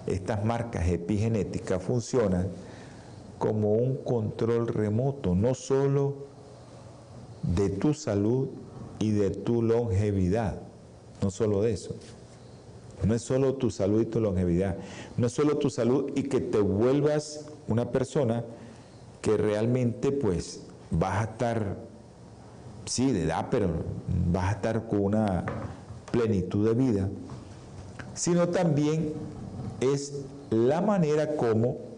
[0.08, 2.48] Estas marcas epigenéticas funcionan
[3.44, 6.14] como un control remoto, no solo
[7.42, 8.48] de tu salud
[9.00, 10.62] y de tu longevidad,
[11.22, 11.94] no solo de eso.
[13.06, 14.78] No es solo tu salud y tu longevidad,
[15.18, 18.46] no es solo tu salud y que te vuelvas una persona
[19.22, 21.80] que realmente pues vas a estar,
[22.86, 23.68] sí, de edad, pero
[24.32, 25.44] vas a estar con una
[26.14, 27.10] plenitud de vida,
[28.14, 29.12] sino también
[29.82, 31.93] es la manera como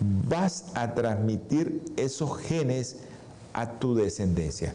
[0.00, 2.96] vas a transmitir esos genes
[3.52, 4.74] a tu descendencia,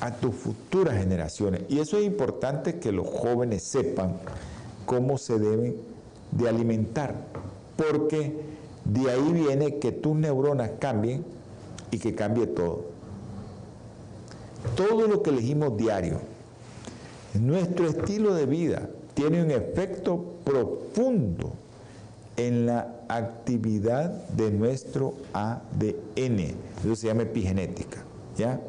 [0.00, 1.62] a tus futuras generaciones.
[1.68, 4.16] Y eso es importante que los jóvenes sepan
[4.86, 5.76] cómo se deben
[6.30, 7.14] de alimentar,
[7.76, 8.34] porque
[8.84, 11.24] de ahí viene que tus neuronas cambien
[11.90, 12.84] y que cambie todo.
[14.76, 16.20] Todo lo que elegimos diario,
[17.34, 21.52] nuestro estilo de vida, tiene un efecto profundo
[22.46, 26.54] en la actividad de nuestro ADN.
[26.82, 28.02] Eso se llama epigenética.
[28.36, 28.60] ¿ya?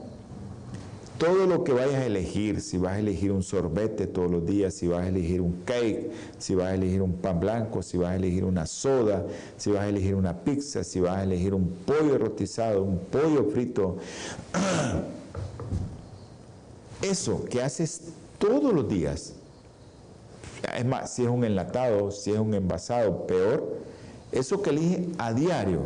[1.17, 4.74] Todo lo que vayas a elegir, si vas a elegir un sorbete todos los días,
[4.74, 8.09] si vas a elegir un cake, si vas a elegir un pan blanco, si vas
[8.09, 11.69] a elegir una soda, si vas a elegir una pizza, si vas a elegir un
[11.86, 13.97] pollo rotizado, un pollo frito,
[17.03, 18.01] eso que haces
[18.39, 19.36] todos los días,
[20.78, 23.78] es más, si es un enlatado, si es un envasado, peor,
[24.32, 25.82] eso que eliges a diario,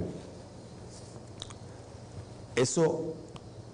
[2.55, 3.15] eso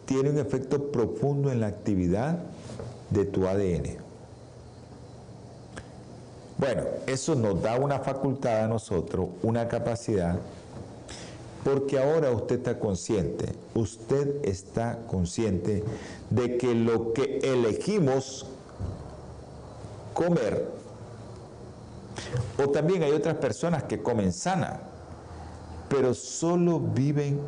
[0.05, 2.39] tiene un efecto profundo en la actividad
[3.09, 3.97] de tu ADN.
[6.57, 10.37] Bueno, eso nos da una facultad a nosotros, una capacidad,
[11.63, 15.83] porque ahora usted está consciente, usted está consciente
[16.29, 18.45] de que lo que elegimos
[20.13, 20.80] comer,
[22.57, 24.79] o también hay otras personas que comen sana,
[25.89, 27.39] pero solo viven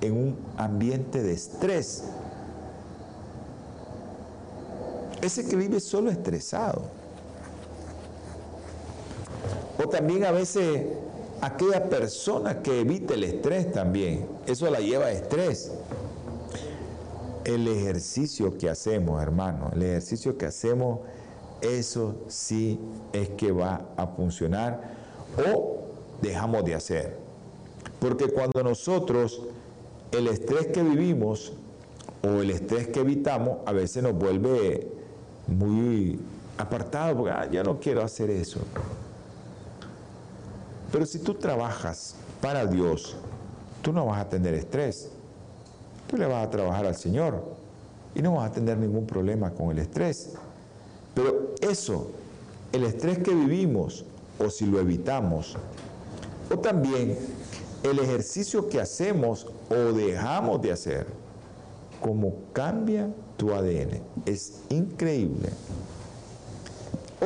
[0.00, 2.04] en un ambiente de estrés.
[5.20, 6.82] Ese que vive solo estresado.
[9.82, 10.86] O también a veces
[11.40, 14.26] aquella persona que evita el estrés también.
[14.46, 15.72] Eso la lleva a estrés.
[17.44, 21.00] El ejercicio que hacemos, hermano, el ejercicio que hacemos,
[21.64, 22.78] eso sí
[23.12, 24.94] es que va a funcionar
[25.50, 25.78] o
[26.20, 27.16] dejamos de hacer.
[27.98, 29.42] Porque cuando nosotros
[30.12, 31.52] el estrés que vivimos
[32.22, 34.88] o el estrés que evitamos a veces nos vuelve
[35.46, 36.20] muy
[36.58, 38.60] apartado, porque ah, yo no quiero hacer eso.
[40.92, 43.16] Pero si tú trabajas para Dios,
[43.82, 45.10] tú no vas a tener estrés.
[46.06, 47.42] Tú le vas a trabajar al Señor
[48.14, 50.34] y no vas a tener ningún problema con el estrés.
[51.14, 52.10] Pero eso,
[52.72, 54.04] el estrés que vivimos,
[54.38, 55.56] o si lo evitamos,
[56.52, 57.16] o también
[57.82, 61.06] el ejercicio que hacemos o dejamos de hacer,
[62.00, 64.00] cómo cambia tu ADN.
[64.26, 65.50] Es increíble.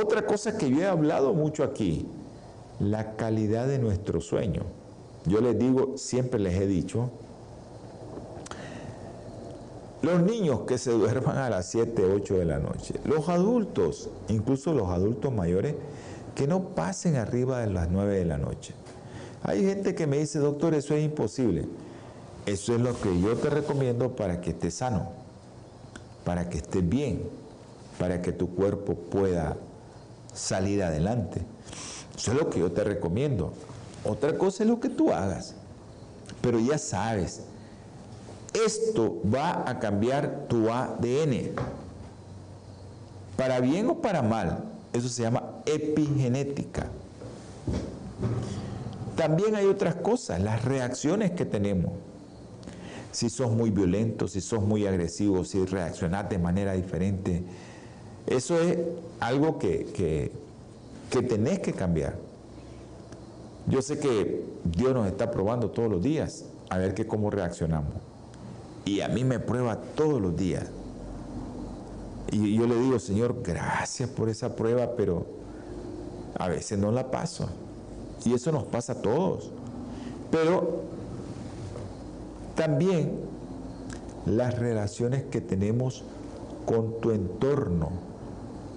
[0.01, 2.07] Otra cosa que yo he hablado mucho aquí,
[2.79, 4.63] la calidad de nuestro sueño.
[5.27, 7.11] Yo les digo, siempre les he dicho,
[10.03, 14.73] los niños que se duerman a las 7, 8 de la noche, los adultos, incluso
[14.73, 15.75] los adultos mayores,
[16.35, 18.75] que no pasen arriba de las 9 de la noche.
[19.43, 21.67] Hay gente que me dice, doctor, eso es imposible.
[22.47, 25.11] Eso es lo que yo te recomiendo para que estés sano,
[26.25, 27.23] para que estés bien,
[27.99, 29.57] para que tu cuerpo pueda
[30.33, 31.43] salir adelante.
[32.17, 33.53] Eso es lo que yo te recomiendo.
[34.05, 35.55] Otra cosa es lo que tú hagas.
[36.41, 37.43] Pero ya sabes,
[38.55, 41.53] esto va a cambiar tu ADN.
[43.37, 46.89] Para bien o para mal, eso se llama epigenética.
[49.17, 51.93] También hay otras cosas, las reacciones que tenemos.
[53.11, 57.43] Si sos muy violento, si sos muy agresivo, si reaccionás de manera diferente.
[58.27, 58.79] Eso es
[59.21, 60.31] algo que,
[61.11, 62.17] que, tenés que cambiar.
[63.67, 68.08] Yo sé que Dios nos está probando todos los días a ver que cómo reaccionamos.
[68.89, 70.65] Y a mí me prueba todos los días.
[72.33, 75.27] Y yo le digo, Señor, gracias por esa prueba, pero
[76.39, 77.51] a veces no la paso.
[78.25, 79.51] Y eso nos pasa a todos.
[80.31, 80.85] Pero
[82.55, 83.13] también
[84.25, 86.03] las relaciones que tenemos
[86.65, 87.91] con tu entorno,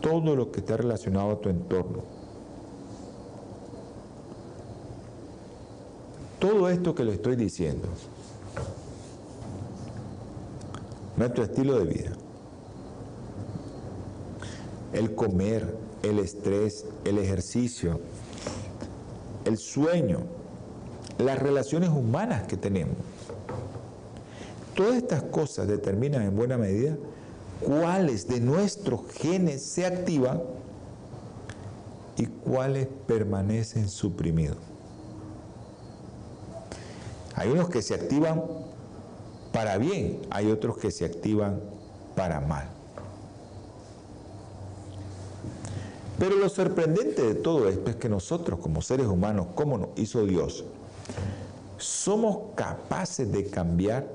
[0.02, 2.02] todo lo que está relacionado a tu entorno.
[6.38, 7.88] Todo esto que le estoy diciendo,
[11.22, 12.12] nuestro estilo de vida,
[14.92, 18.00] el comer, el estrés, el ejercicio,
[19.46, 20.22] el sueño,
[21.20, 22.96] las relaciones humanas que tenemos.
[24.76, 26.98] Todas estas cosas determinan en buena medida
[27.60, 30.42] cuáles de nuestros genes se activan
[32.18, 34.58] y cuáles permanecen suprimidos.
[37.36, 38.42] Hay unos que se activan
[39.52, 41.60] para bien, hay otros que se activan
[42.16, 42.70] para mal.
[46.18, 50.24] Pero lo sorprendente de todo esto es que nosotros como seres humanos, como nos hizo
[50.26, 50.64] Dios,
[51.78, 54.08] somos capaces de cambiar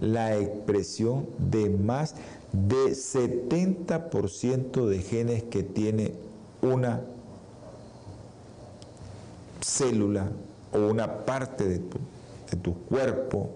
[0.00, 2.14] la expresión de más
[2.52, 6.14] de 70% de genes que tiene
[6.62, 7.00] una
[9.60, 10.30] célula
[10.72, 11.98] o una parte de tu,
[12.50, 13.50] de tu cuerpo.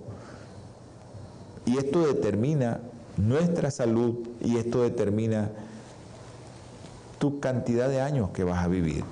[1.68, 2.80] Y esto determina
[3.18, 5.50] nuestra salud y esto determina
[7.18, 9.04] tu cantidad de años que vas a vivir.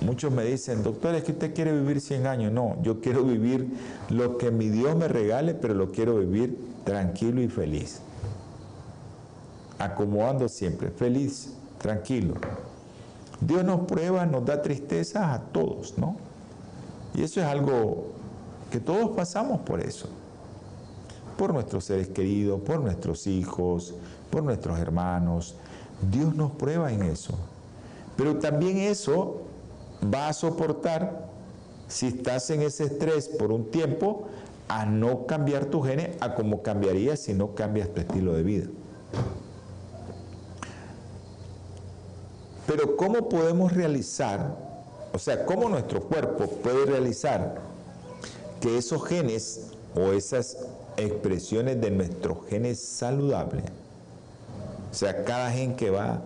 [0.00, 2.52] Muchos me dicen, doctor, es que usted quiere vivir 100 años.
[2.52, 3.68] No, yo quiero vivir
[4.08, 8.00] lo que mi Dios me regale, pero lo quiero vivir tranquilo y feliz.
[9.78, 12.36] Acomodando siempre, feliz, tranquilo.
[13.42, 16.16] Dios nos prueba, nos da tristeza a todos, ¿no?
[17.14, 18.06] Y eso es algo
[18.70, 20.08] que todos pasamos por eso.
[21.36, 23.94] Por nuestros seres queridos, por nuestros hijos,
[24.30, 25.54] por nuestros hermanos.
[26.10, 27.34] Dios nos prueba en eso.
[28.16, 29.42] Pero también eso
[30.02, 31.26] va a soportar,
[31.88, 34.26] si estás en ese estrés por un tiempo,
[34.68, 38.66] a no cambiar tu genes a como cambiaría si no cambias tu estilo de vida.
[42.66, 44.56] Pero ¿cómo podemos realizar,
[45.12, 47.60] o sea, cómo nuestro cuerpo puede realizar
[48.60, 50.56] que esos genes o esas
[50.96, 53.64] expresiones de nuestros genes saludables,
[54.90, 56.22] o sea, cada gen que va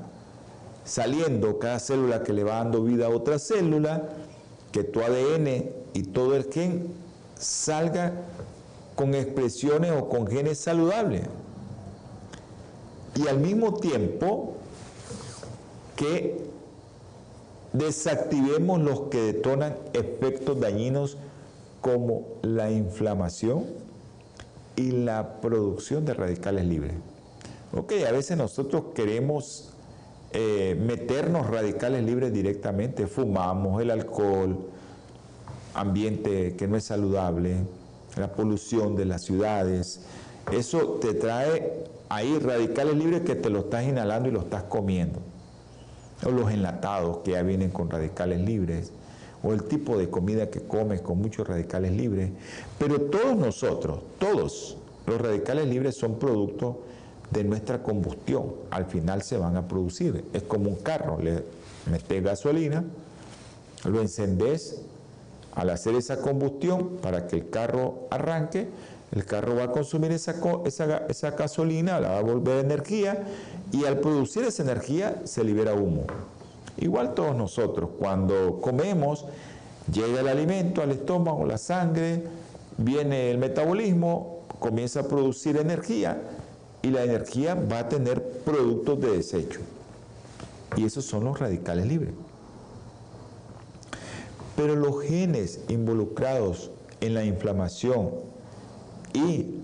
[0.85, 4.09] saliendo, cada célula que le va dando vida a otra célula,
[4.73, 6.89] que tu ADN y todo el gen
[7.39, 8.13] salga
[8.95, 11.23] con expresiones o con genes saludables.
[13.17, 14.55] Y al mismo tiempo
[15.97, 16.39] que
[17.73, 21.17] desactivemos los que detonan efectos dañinos
[21.81, 23.67] como la inflamación
[24.81, 26.95] y la producción de radicales libres.
[27.73, 29.75] Ok, a veces nosotros queremos
[30.33, 34.59] eh, meternos radicales libres directamente, fumamos el alcohol,
[35.75, 37.57] ambiente que no es saludable,
[38.17, 40.01] la polución de las ciudades,
[40.51, 45.21] eso te trae ahí radicales libres que te lo estás inhalando y lo estás comiendo.
[46.27, 48.93] O los enlatados que ya vienen con radicales libres,
[49.43, 52.31] o el tipo de comida que comes con muchos radicales libres.
[52.79, 54.77] Pero todos nosotros, todos
[55.07, 56.81] los radicales libres son producto
[57.31, 58.53] de nuestra combustión.
[58.71, 60.25] Al final se van a producir.
[60.33, 61.45] Es como un carro, le
[61.91, 62.85] metes gasolina,
[63.85, 64.83] lo encendés,
[65.55, 68.69] al hacer esa combustión para que el carro arranque,
[69.13, 73.25] el carro va a consumir esa, esa, gasolina, la va a volver energía
[73.73, 76.05] y al producir esa energía se libera humo.
[76.81, 79.27] Igual todos nosotros, cuando comemos,
[79.93, 82.25] llega el alimento al estómago, la sangre,
[82.79, 86.21] viene el metabolismo, comienza a producir energía
[86.83, 89.61] y la energía va a tener productos de desecho.
[90.77, 92.15] Y esos son los radicales libres.
[94.57, 96.71] Pero los genes involucrados
[97.01, 98.11] en la inflamación,
[99.13, 99.61] y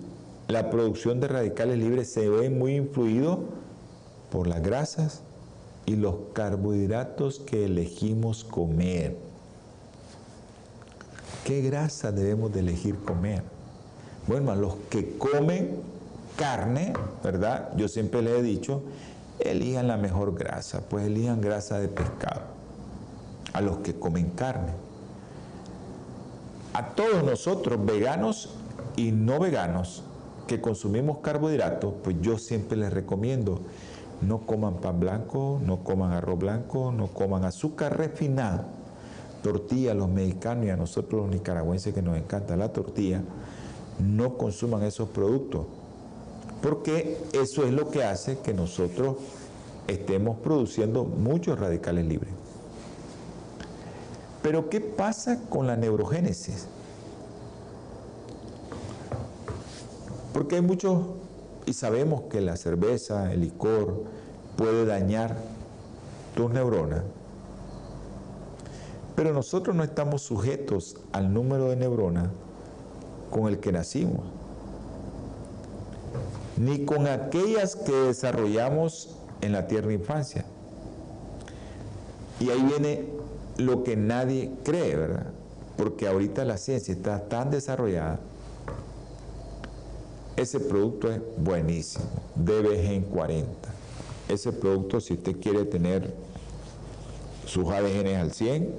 [0.49, 3.41] la producción de radicales libres se ve muy influido
[4.31, 5.23] por las grasas
[5.87, 9.17] y los carbohidratos que elegimos comer.
[11.45, 13.43] ¿Qué grasa debemos de elegir comer?
[14.27, 15.77] Bueno, a los que comen
[16.37, 17.71] carne, ¿verdad?
[17.77, 18.83] Yo siempre les he dicho,
[19.39, 22.43] elijan la mejor grasa, pues elijan grasa de pescado.
[23.53, 24.73] A los que comen carne.
[26.75, 28.51] A todos nosotros, veganos,
[28.97, 30.03] y no veganos
[30.47, 33.61] que consumimos carbohidratos, pues yo siempre les recomiendo
[34.23, 38.65] no coman pan blanco, no coman arroz blanco, no coman azúcar refinado,
[39.43, 43.23] tortilla, los mexicanos y a nosotros los nicaragüenses que nos encanta la tortilla,
[43.99, 45.67] no consuman esos productos,
[46.63, 49.17] porque eso es lo que hace que nosotros
[49.87, 52.33] estemos produciendo muchos radicales libres.
[54.43, 56.69] Pero ¿qué pasa con la neurogénesis?
[60.33, 61.01] Porque hay muchos,
[61.67, 64.05] y sabemos que la cerveza, el licor,
[64.57, 65.37] puede dañar
[66.35, 67.03] tus neuronas.
[69.17, 72.29] Pero nosotros no estamos sujetos al número de neuronas
[73.31, 74.21] con el que nacimos,
[76.57, 80.45] ni con aquellas que desarrollamos en la tierna infancia.
[82.39, 83.09] Y ahí viene
[83.57, 85.27] lo que nadie cree, ¿verdad?
[85.77, 88.21] Porque ahorita la ciencia está tan desarrollada
[90.37, 93.69] ese producto es buenísimo, DBG 40.
[94.29, 96.15] Ese producto, si usted quiere tener
[97.47, 98.75] sus ADN al 100,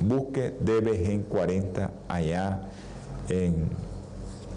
[0.00, 2.68] busque DBG 40 allá
[3.28, 3.70] en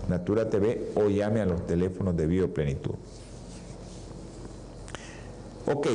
[0.08, 2.96] Natura TV o llame a los teléfonos de Bioplenitud.
[5.68, 5.88] Ok,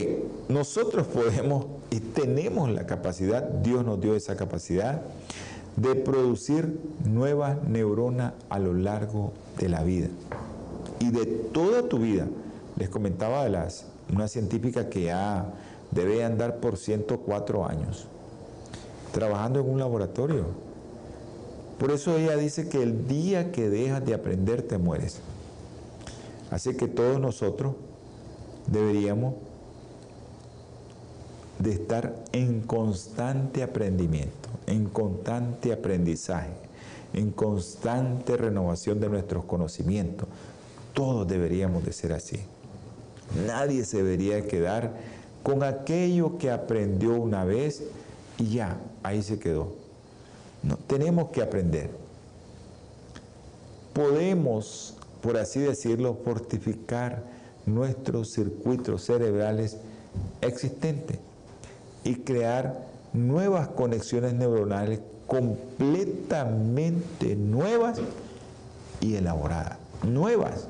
[0.49, 5.03] nosotros podemos y tenemos la capacidad, Dios nos dio esa capacidad
[5.81, 10.09] de producir nuevas neuronas a lo largo de la vida
[10.99, 12.26] y de toda tu vida.
[12.76, 15.53] Les comentaba de las, una científica que ya
[15.91, 18.07] debe andar por 104 años
[19.12, 20.47] trabajando en un laboratorio.
[21.78, 25.20] Por eso ella dice que el día que dejas de aprender te mueres.
[26.51, 27.74] Así que todos nosotros
[28.66, 29.35] deberíamos
[31.59, 36.53] de estar en constante aprendimiento, en constante aprendizaje,
[37.12, 40.29] en constante renovación de nuestros conocimientos.
[40.95, 42.39] Todos deberíamos de ser así.
[43.47, 44.93] Nadie se debería quedar
[45.43, 47.83] con aquello que aprendió una vez
[48.39, 49.73] y ya, ahí se quedó.
[50.62, 51.91] No, tenemos que aprender.
[53.93, 57.25] Podemos, por así decirlo, fortificar
[57.66, 59.79] nuestros circuitos cerebrales
[60.43, 61.18] existentes
[62.05, 68.01] y crear nuevas conexiones neuronales completamente nuevas
[69.01, 69.79] y elaboradas.
[70.03, 70.67] Nuevas.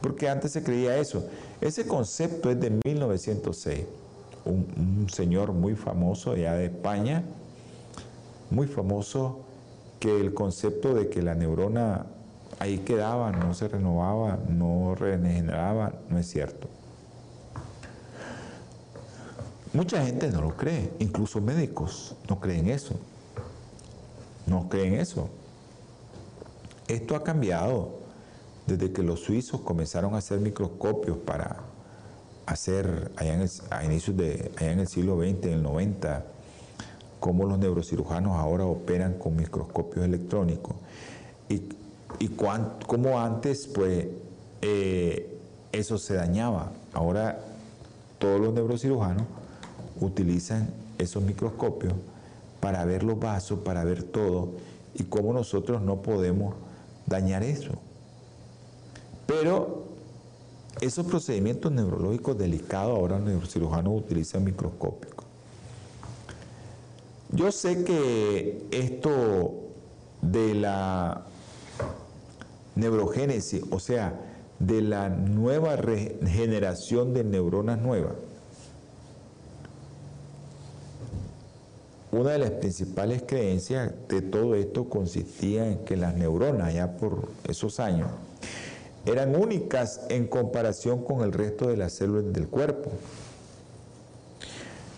[0.00, 1.24] Porque antes se creía eso.
[1.60, 3.84] Ese concepto es de 1906.
[4.44, 7.24] Un, señor muy famoso ya de España,
[8.50, 9.40] muy famoso,
[9.98, 12.06] que el concepto de que la neurona
[12.58, 16.68] ahí quedaba, no se renovaba, no regeneraba, no es cierto.
[19.72, 22.96] Mucha gente no lo cree, incluso médicos no creen eso.
[24.46, 25.28] No creen eso.
[26.88, 28.00] Esto ha cambiado
[28.66, 31.60] desde que los suizos comenzaron a hacer microscopios para
[32.46, 36.24] hacer allá en el, a inicios de allá en el siglo XX, en el 90,
[37.20, 40.74] cómo los neurocirujanos ahora operan con microscopios electrónicos
[41.48, 41.62] y,
[42.18, 42.28] y
[42.86, 44.08] cómo antes pues
[44.62, 45.38] eh,
[45.70, 46.72] eso se dañaba.
[46.92, 47.38] Ahora
[48.18, 49.24] todos los neurocirujanos
[50.00, 51.94] utilizan esos microscopios
[52.60, 54.50] para ver los vasos, para ver todo,
[54.94, 56.54] y cómo nosotros no podemos
[57.06, 57.72] dañar eso.
[59.26, 59.84] Pero
[60.80, 65.26] esos procedimientos neurológicos delicados ahora los neurocirujanos utilizan microscópicos.
[67.32, 69.54] Yo sé que esto
[70.20, 71.26] de la
[72.74, 74.20] neurogénesis, o sea,
[74.58, 78.14] de la nueva regeneración de neuronas nuevas,
[82.12, 87.28] Una de las principales creencias de todo esto consistía en que las neuronas, ya por
[87.46, 88.08] esos años,
[89.06, 92.90] eran únicas en comparación con el resto de las células del cuerpo.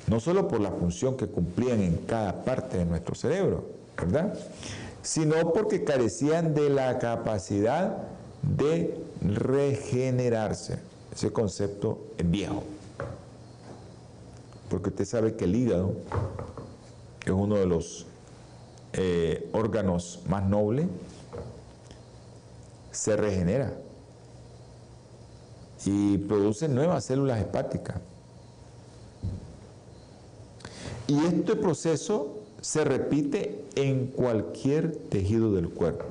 [0.06, 4.34] No solo por la función que cumplían en cada parte de nuestro cerebro, ¿verdad?
[5.02, 7.98] Sino porque carecían de la capacidad
[8.42, 10.78] de regenerarse.
[11.14, 12.62] Ese concepto es viejo.
[14.70, 15.94] Porque usted sabe que el hígado
[17.24, 18.06] que es uno de los
[18.94, 20.86] eh, órganos más nobles,
[22.90, 23.72] se regenera
[25.84, 27.96] y produce nuevas células hepáticas.
[31.06, 36.04] Y este proceso se repite en cualquier tejido del cuerpo,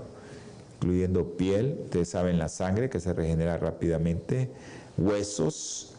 [0.75, 4.49] incluyendo piel, ustedes saben la sangre que se regenera rápidamente,
[4.97, 5.93] huesos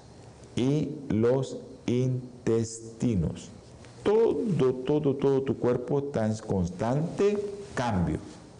[0.57, 3.51] y los intestinos
[4.03, 7.39] todo, todo, todo tu cuerpo está en constante
[7.75, 8.19] cambio,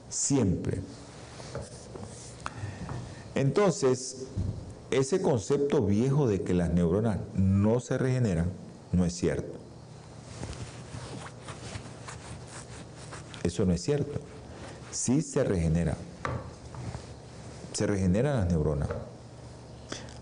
[0.09, 0.81] siempre.
[3.35, 4.27] Entonces,
[4.91, 8.51] ese concepto viejo de que las neuronas no se regeneran
[8.93, 9.59] no es cierto.
[13.43, 14.21] Eso no es cierto.
[14.91, 15.97] Sí se regenera.
[17.73, 18.89] Se regeneran las neuronas.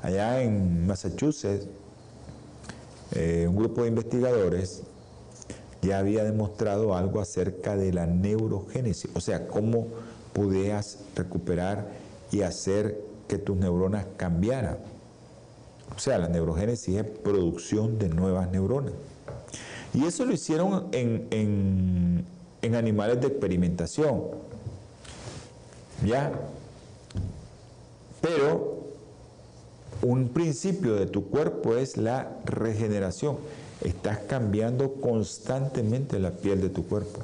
[0.03, 1.67] Allá en Massachusetts,
[3.13, 4.85] eh, un grupo de investigadores
[5.83, 9.89] ya había demostrado algo acerca de la neurogénesis, o sea, cómo
[10.33, 11.89] podías recuperar
[12.31, 14.79] y hacer que tus neuronas cambiaran.
[15.97, 18.93] O sea, la neurogénesis es producción de nuevas neuronas.
[19.93, 22.25] Y eso lo hicieron en,
[22.63, 24.23] en animales de experimentación.
[26.07, 26.33] ¿Ya?
[28.21, 28.81] Pero
[30.03, 33.37] un principio de tu cuerpo es la regeneración.
[33.83, 37.21] Estás cambiando constantemente la piel de tu cuerpo.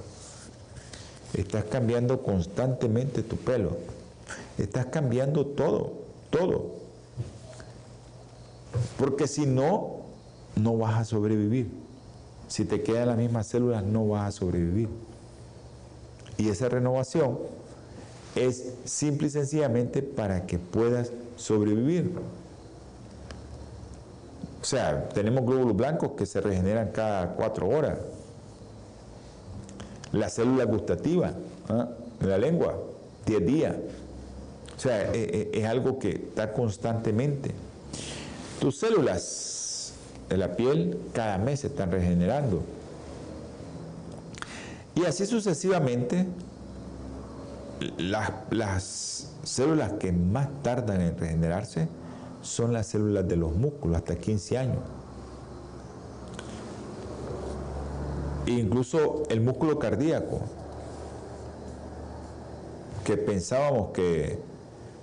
[1.34, 3.76] Estás cambiando constantemente tu pelo.
[4.56, 5.92] Estás cambiando todo,
[6.30, 6.76] todo.
[8.98, 9.96] Porque si no,
[10.56, 11.70] no vas a sobrevivir.
[12.48, 14.88] Si te quedan las mismas células, no vas a sobrevivir.
[16.38, 17.38] Y esa renovación
[18.34, 22.12] es simple y sencillamente para que puedas sobrevivir.
[24.66, 28.00] O sea, tenemos glóbulos blancos que se regeneran cada cuatro horas.
[30.10, 31.34] La célula gustativa
[31.68, 31.90] ¿ah?
[32.20, 32.76] la lengua,
[33.26, 33.76] 10 días.
[34.76, 37.52] O sea, es, e, es, algo que está constantemente.
[38.58, 39.92] Tus células
[40.28, 42.60] de la piel cada mes se están regenerando.
[44.96, 46.26] Y así sucesivamente,
[47.98, 51.86] las células que más tardan en regenerarse
[52.46, 54.78] son las células de los músculos hasta 15 años.
[58.46, 60.40] incluso el músculo cardíaco,
[63.04, 64.38] que pensábamos que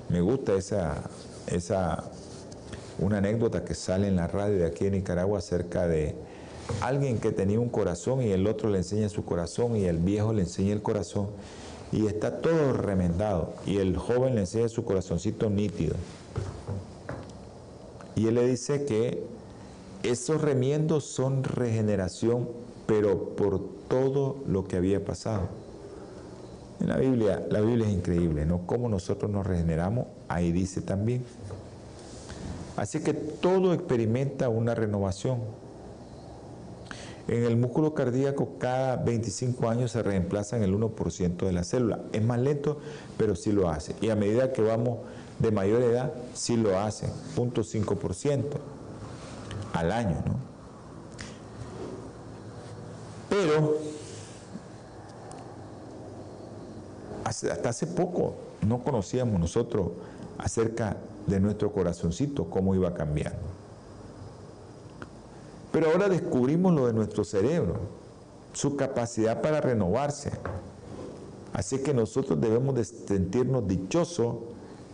[0.10, 1.04] me gusta esa,
[1.48, 2.04] esa
[3.00, 6.16] una anécdota que sale en la radio de aquí en Nicaragua acerca de
[6.82, 10.32] alguien que tenía un corazón y el otro le enseña su corazón y el viejo
[10.34, 11.28] le enseña el corazón
[11.92, 15.96] y está todo remendado y el joven le enseña su corazoncito nítido.
[18.16, 19.24] Y él le dice que
[20.04, 22.50] esos remiendos son regeneración,
[22.86, 25.48] pero por todo lo que había pasado.
[26.80, 28.68] En la Biblia, la Biblia es increíble, ¿no?
[28.68, 31.24] Cómo nosotros nos regeneramos, ahí dice también.
[32.76, 35.40] Así que todo experimenta una renovación.
[37.28, 42.02] En el músculo cardíaco cada 25 años se reemplaza en el 1% de la célula.
[42.12, 42.80] Es más lento,
[43.18, 43.96] pero sí lo hace.
[44.02, 44.98] Y a medida que vamos
[45.44, 48.44] de mayor edad, sí lo hace, 0.5%
[49.74, 50.24] al año.
[50.26, 50.36] ¿no?
[53.30, 53.78] Pero
[57.26, 58.36] hasta hace poco
[58.66, 59.90] no conocíamos nosotros
[60.38, 63.40] acerca de nuestro corazoncito, cómo iba cambiando.
[65.74, 67.80] Pero ahora descubrimos lo de nuestro cerebro,
[68.54, 70.32] su capacidad para renovarse.
[71.52, 74.36] Así que nosotros debemos de sentirnos dichosos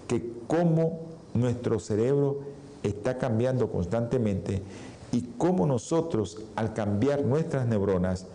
[0.09, 1.01] que cómo
[1.35, 2.39] nuestro cerebro
[2.81, 4.63] está cambiando constantemente
[5.11, 8.25] y cómo nosotros al cambiar nuestras neuronas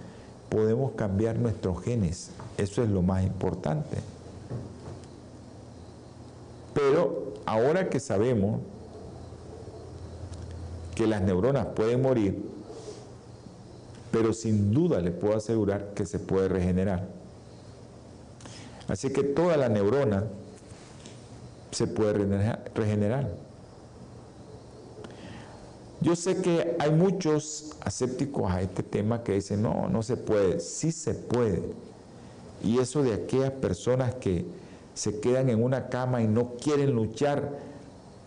[0.48, 2.30] podemos cambiar nuestros genes.
[2.56, 3.96] Eso es lo más importante.
[6.72, 8.60] Pero ahora que sabemos
[10.94, 12.40] que las neuronas pueden morir,
[14.12, 17.08] pero sin duda le puedo asegurar que se puede regenerar.
[18.86, 20.24] Así que toda la neurona
[21.74, 22.12] se puede
[22.74, 23.30] regenerar.
[26.00, 30.60] Yo sé que hay muchos asépticos a este tema que dicen, no, no se puede,
[30.60, 31.62] sí se puede.
[32.62, 34.44] Y eso de aquellas personas que
[34.94, 37.58] se quedan en una cama y no quieren luchar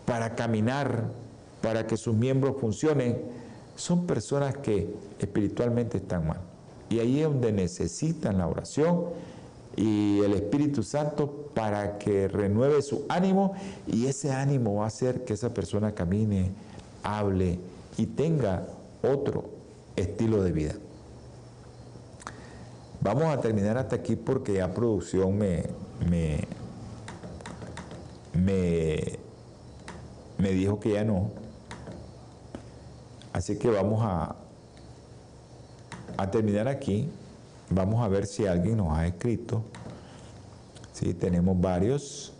[0.04, 1.04] para caminar,
[1.62, 3.22] para que sus miembros funcionen,
[3.76, 6.40] son personas que espiritualmente están mal.
[6.90, 9.04] Y ahí es donde necesitan la oración
[9.78, 13.52] y el Espíritu Santo para que renueve su ánimo
[13.86, 16.50] y ese ánimo va a hacer que esa persona camine,
[17.04, 17.60] hable
[17.96, 18.66] y tenga
[19.02, 19.50] otro
[19.94, 20.74] estilo de vida.
[23.00, 25.62] Vamos a terminar hasta aquí porque ya producción me,
[26.10, 26.40] me,
[28.34, 29.18] me,
[30.38, 31.30] me dijo que ya no.
[33.32, 34.34] Así que vamos a,
[36.16, 37.08] a terminar aquí.
[37.70, 39.62] Vamos a ver si alguien nos ha escrito.
[40.92, 42.32] Sí, tenemos varios.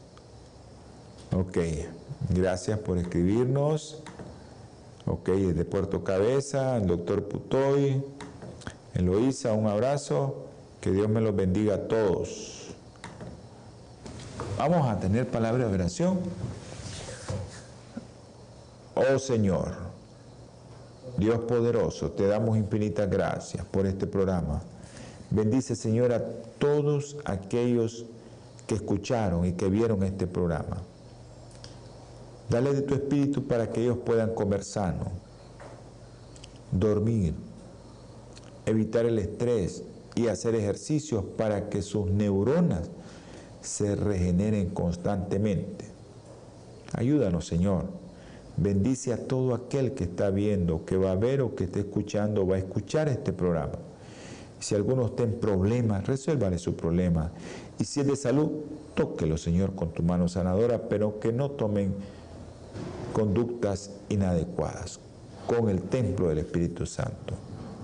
[1.36, 1.58] Ok,
[2.30, 4.02] gracias por escribirnos.
[5.06, 8.02] Ok, de Puerto Cabeza, el doctor Putoy,
[8.94, 10.44] Eloísa, un abrazo.
[10.80, 12.74] Que Dios me los bendiga a todos.
[14.56, 16.20] Vamos a tener palabra de oración.
[18.94, 19.74] Oh Señor,
[21.16, 24.60] Dios poderoso, te damos infinitas gracias por este programa.
[25.30, 26.24] Bendice, Señor, a
[26.58, 28.06] todos aquellos
[28.66, 30.78] que escucharon y que vieron este programa.
[32.48, 35.10] Dale de tu espíritu para que ellos puedan comer sano,
[36.72, 37.34] dormir,
[38.64, 42.90] evitar el estrés y hacer ejercicios para que sus neuronas
[43.60, 45.84] se regeneren constantemente.
[46.94, 47.84] Ayúdanos, Señor.
[48.56, 52.46] Bendice a todo aquel que está viendo, que va a ver o que esté escuchando,
[52.46, 53.78] va a escuchar este programa.
[54.60, 57.30] Si alguno está problemas, resuélvale su problema.
[57.78, 58.50] Y si es de salud,
[58.94, 61.94] tóquelo, Señor, con tu mano sanadora, pero que no tomen
[63.12, 65.00] conductas inadecuadas
[65.46, 67.34] con el templo del Espíritu Santo.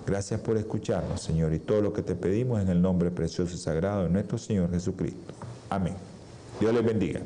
[0.07, 3.59] Gracias por escucharnos, Señor, y todo lo que te pedimos en el nombre precioso y
[3.59, 5.33] sagrado de nuestro Señor Jesucristo.
[5.71, 5.95] Amén.
[6.61, 7.21] Dios les bendiga.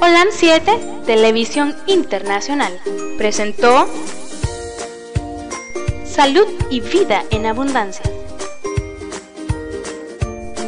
[0.00, 2.72] Holan 7, Televisión Internacional,
[3.18, 3.86] presentó
[6.04, 8.17] Salud y Vida en Abundancia.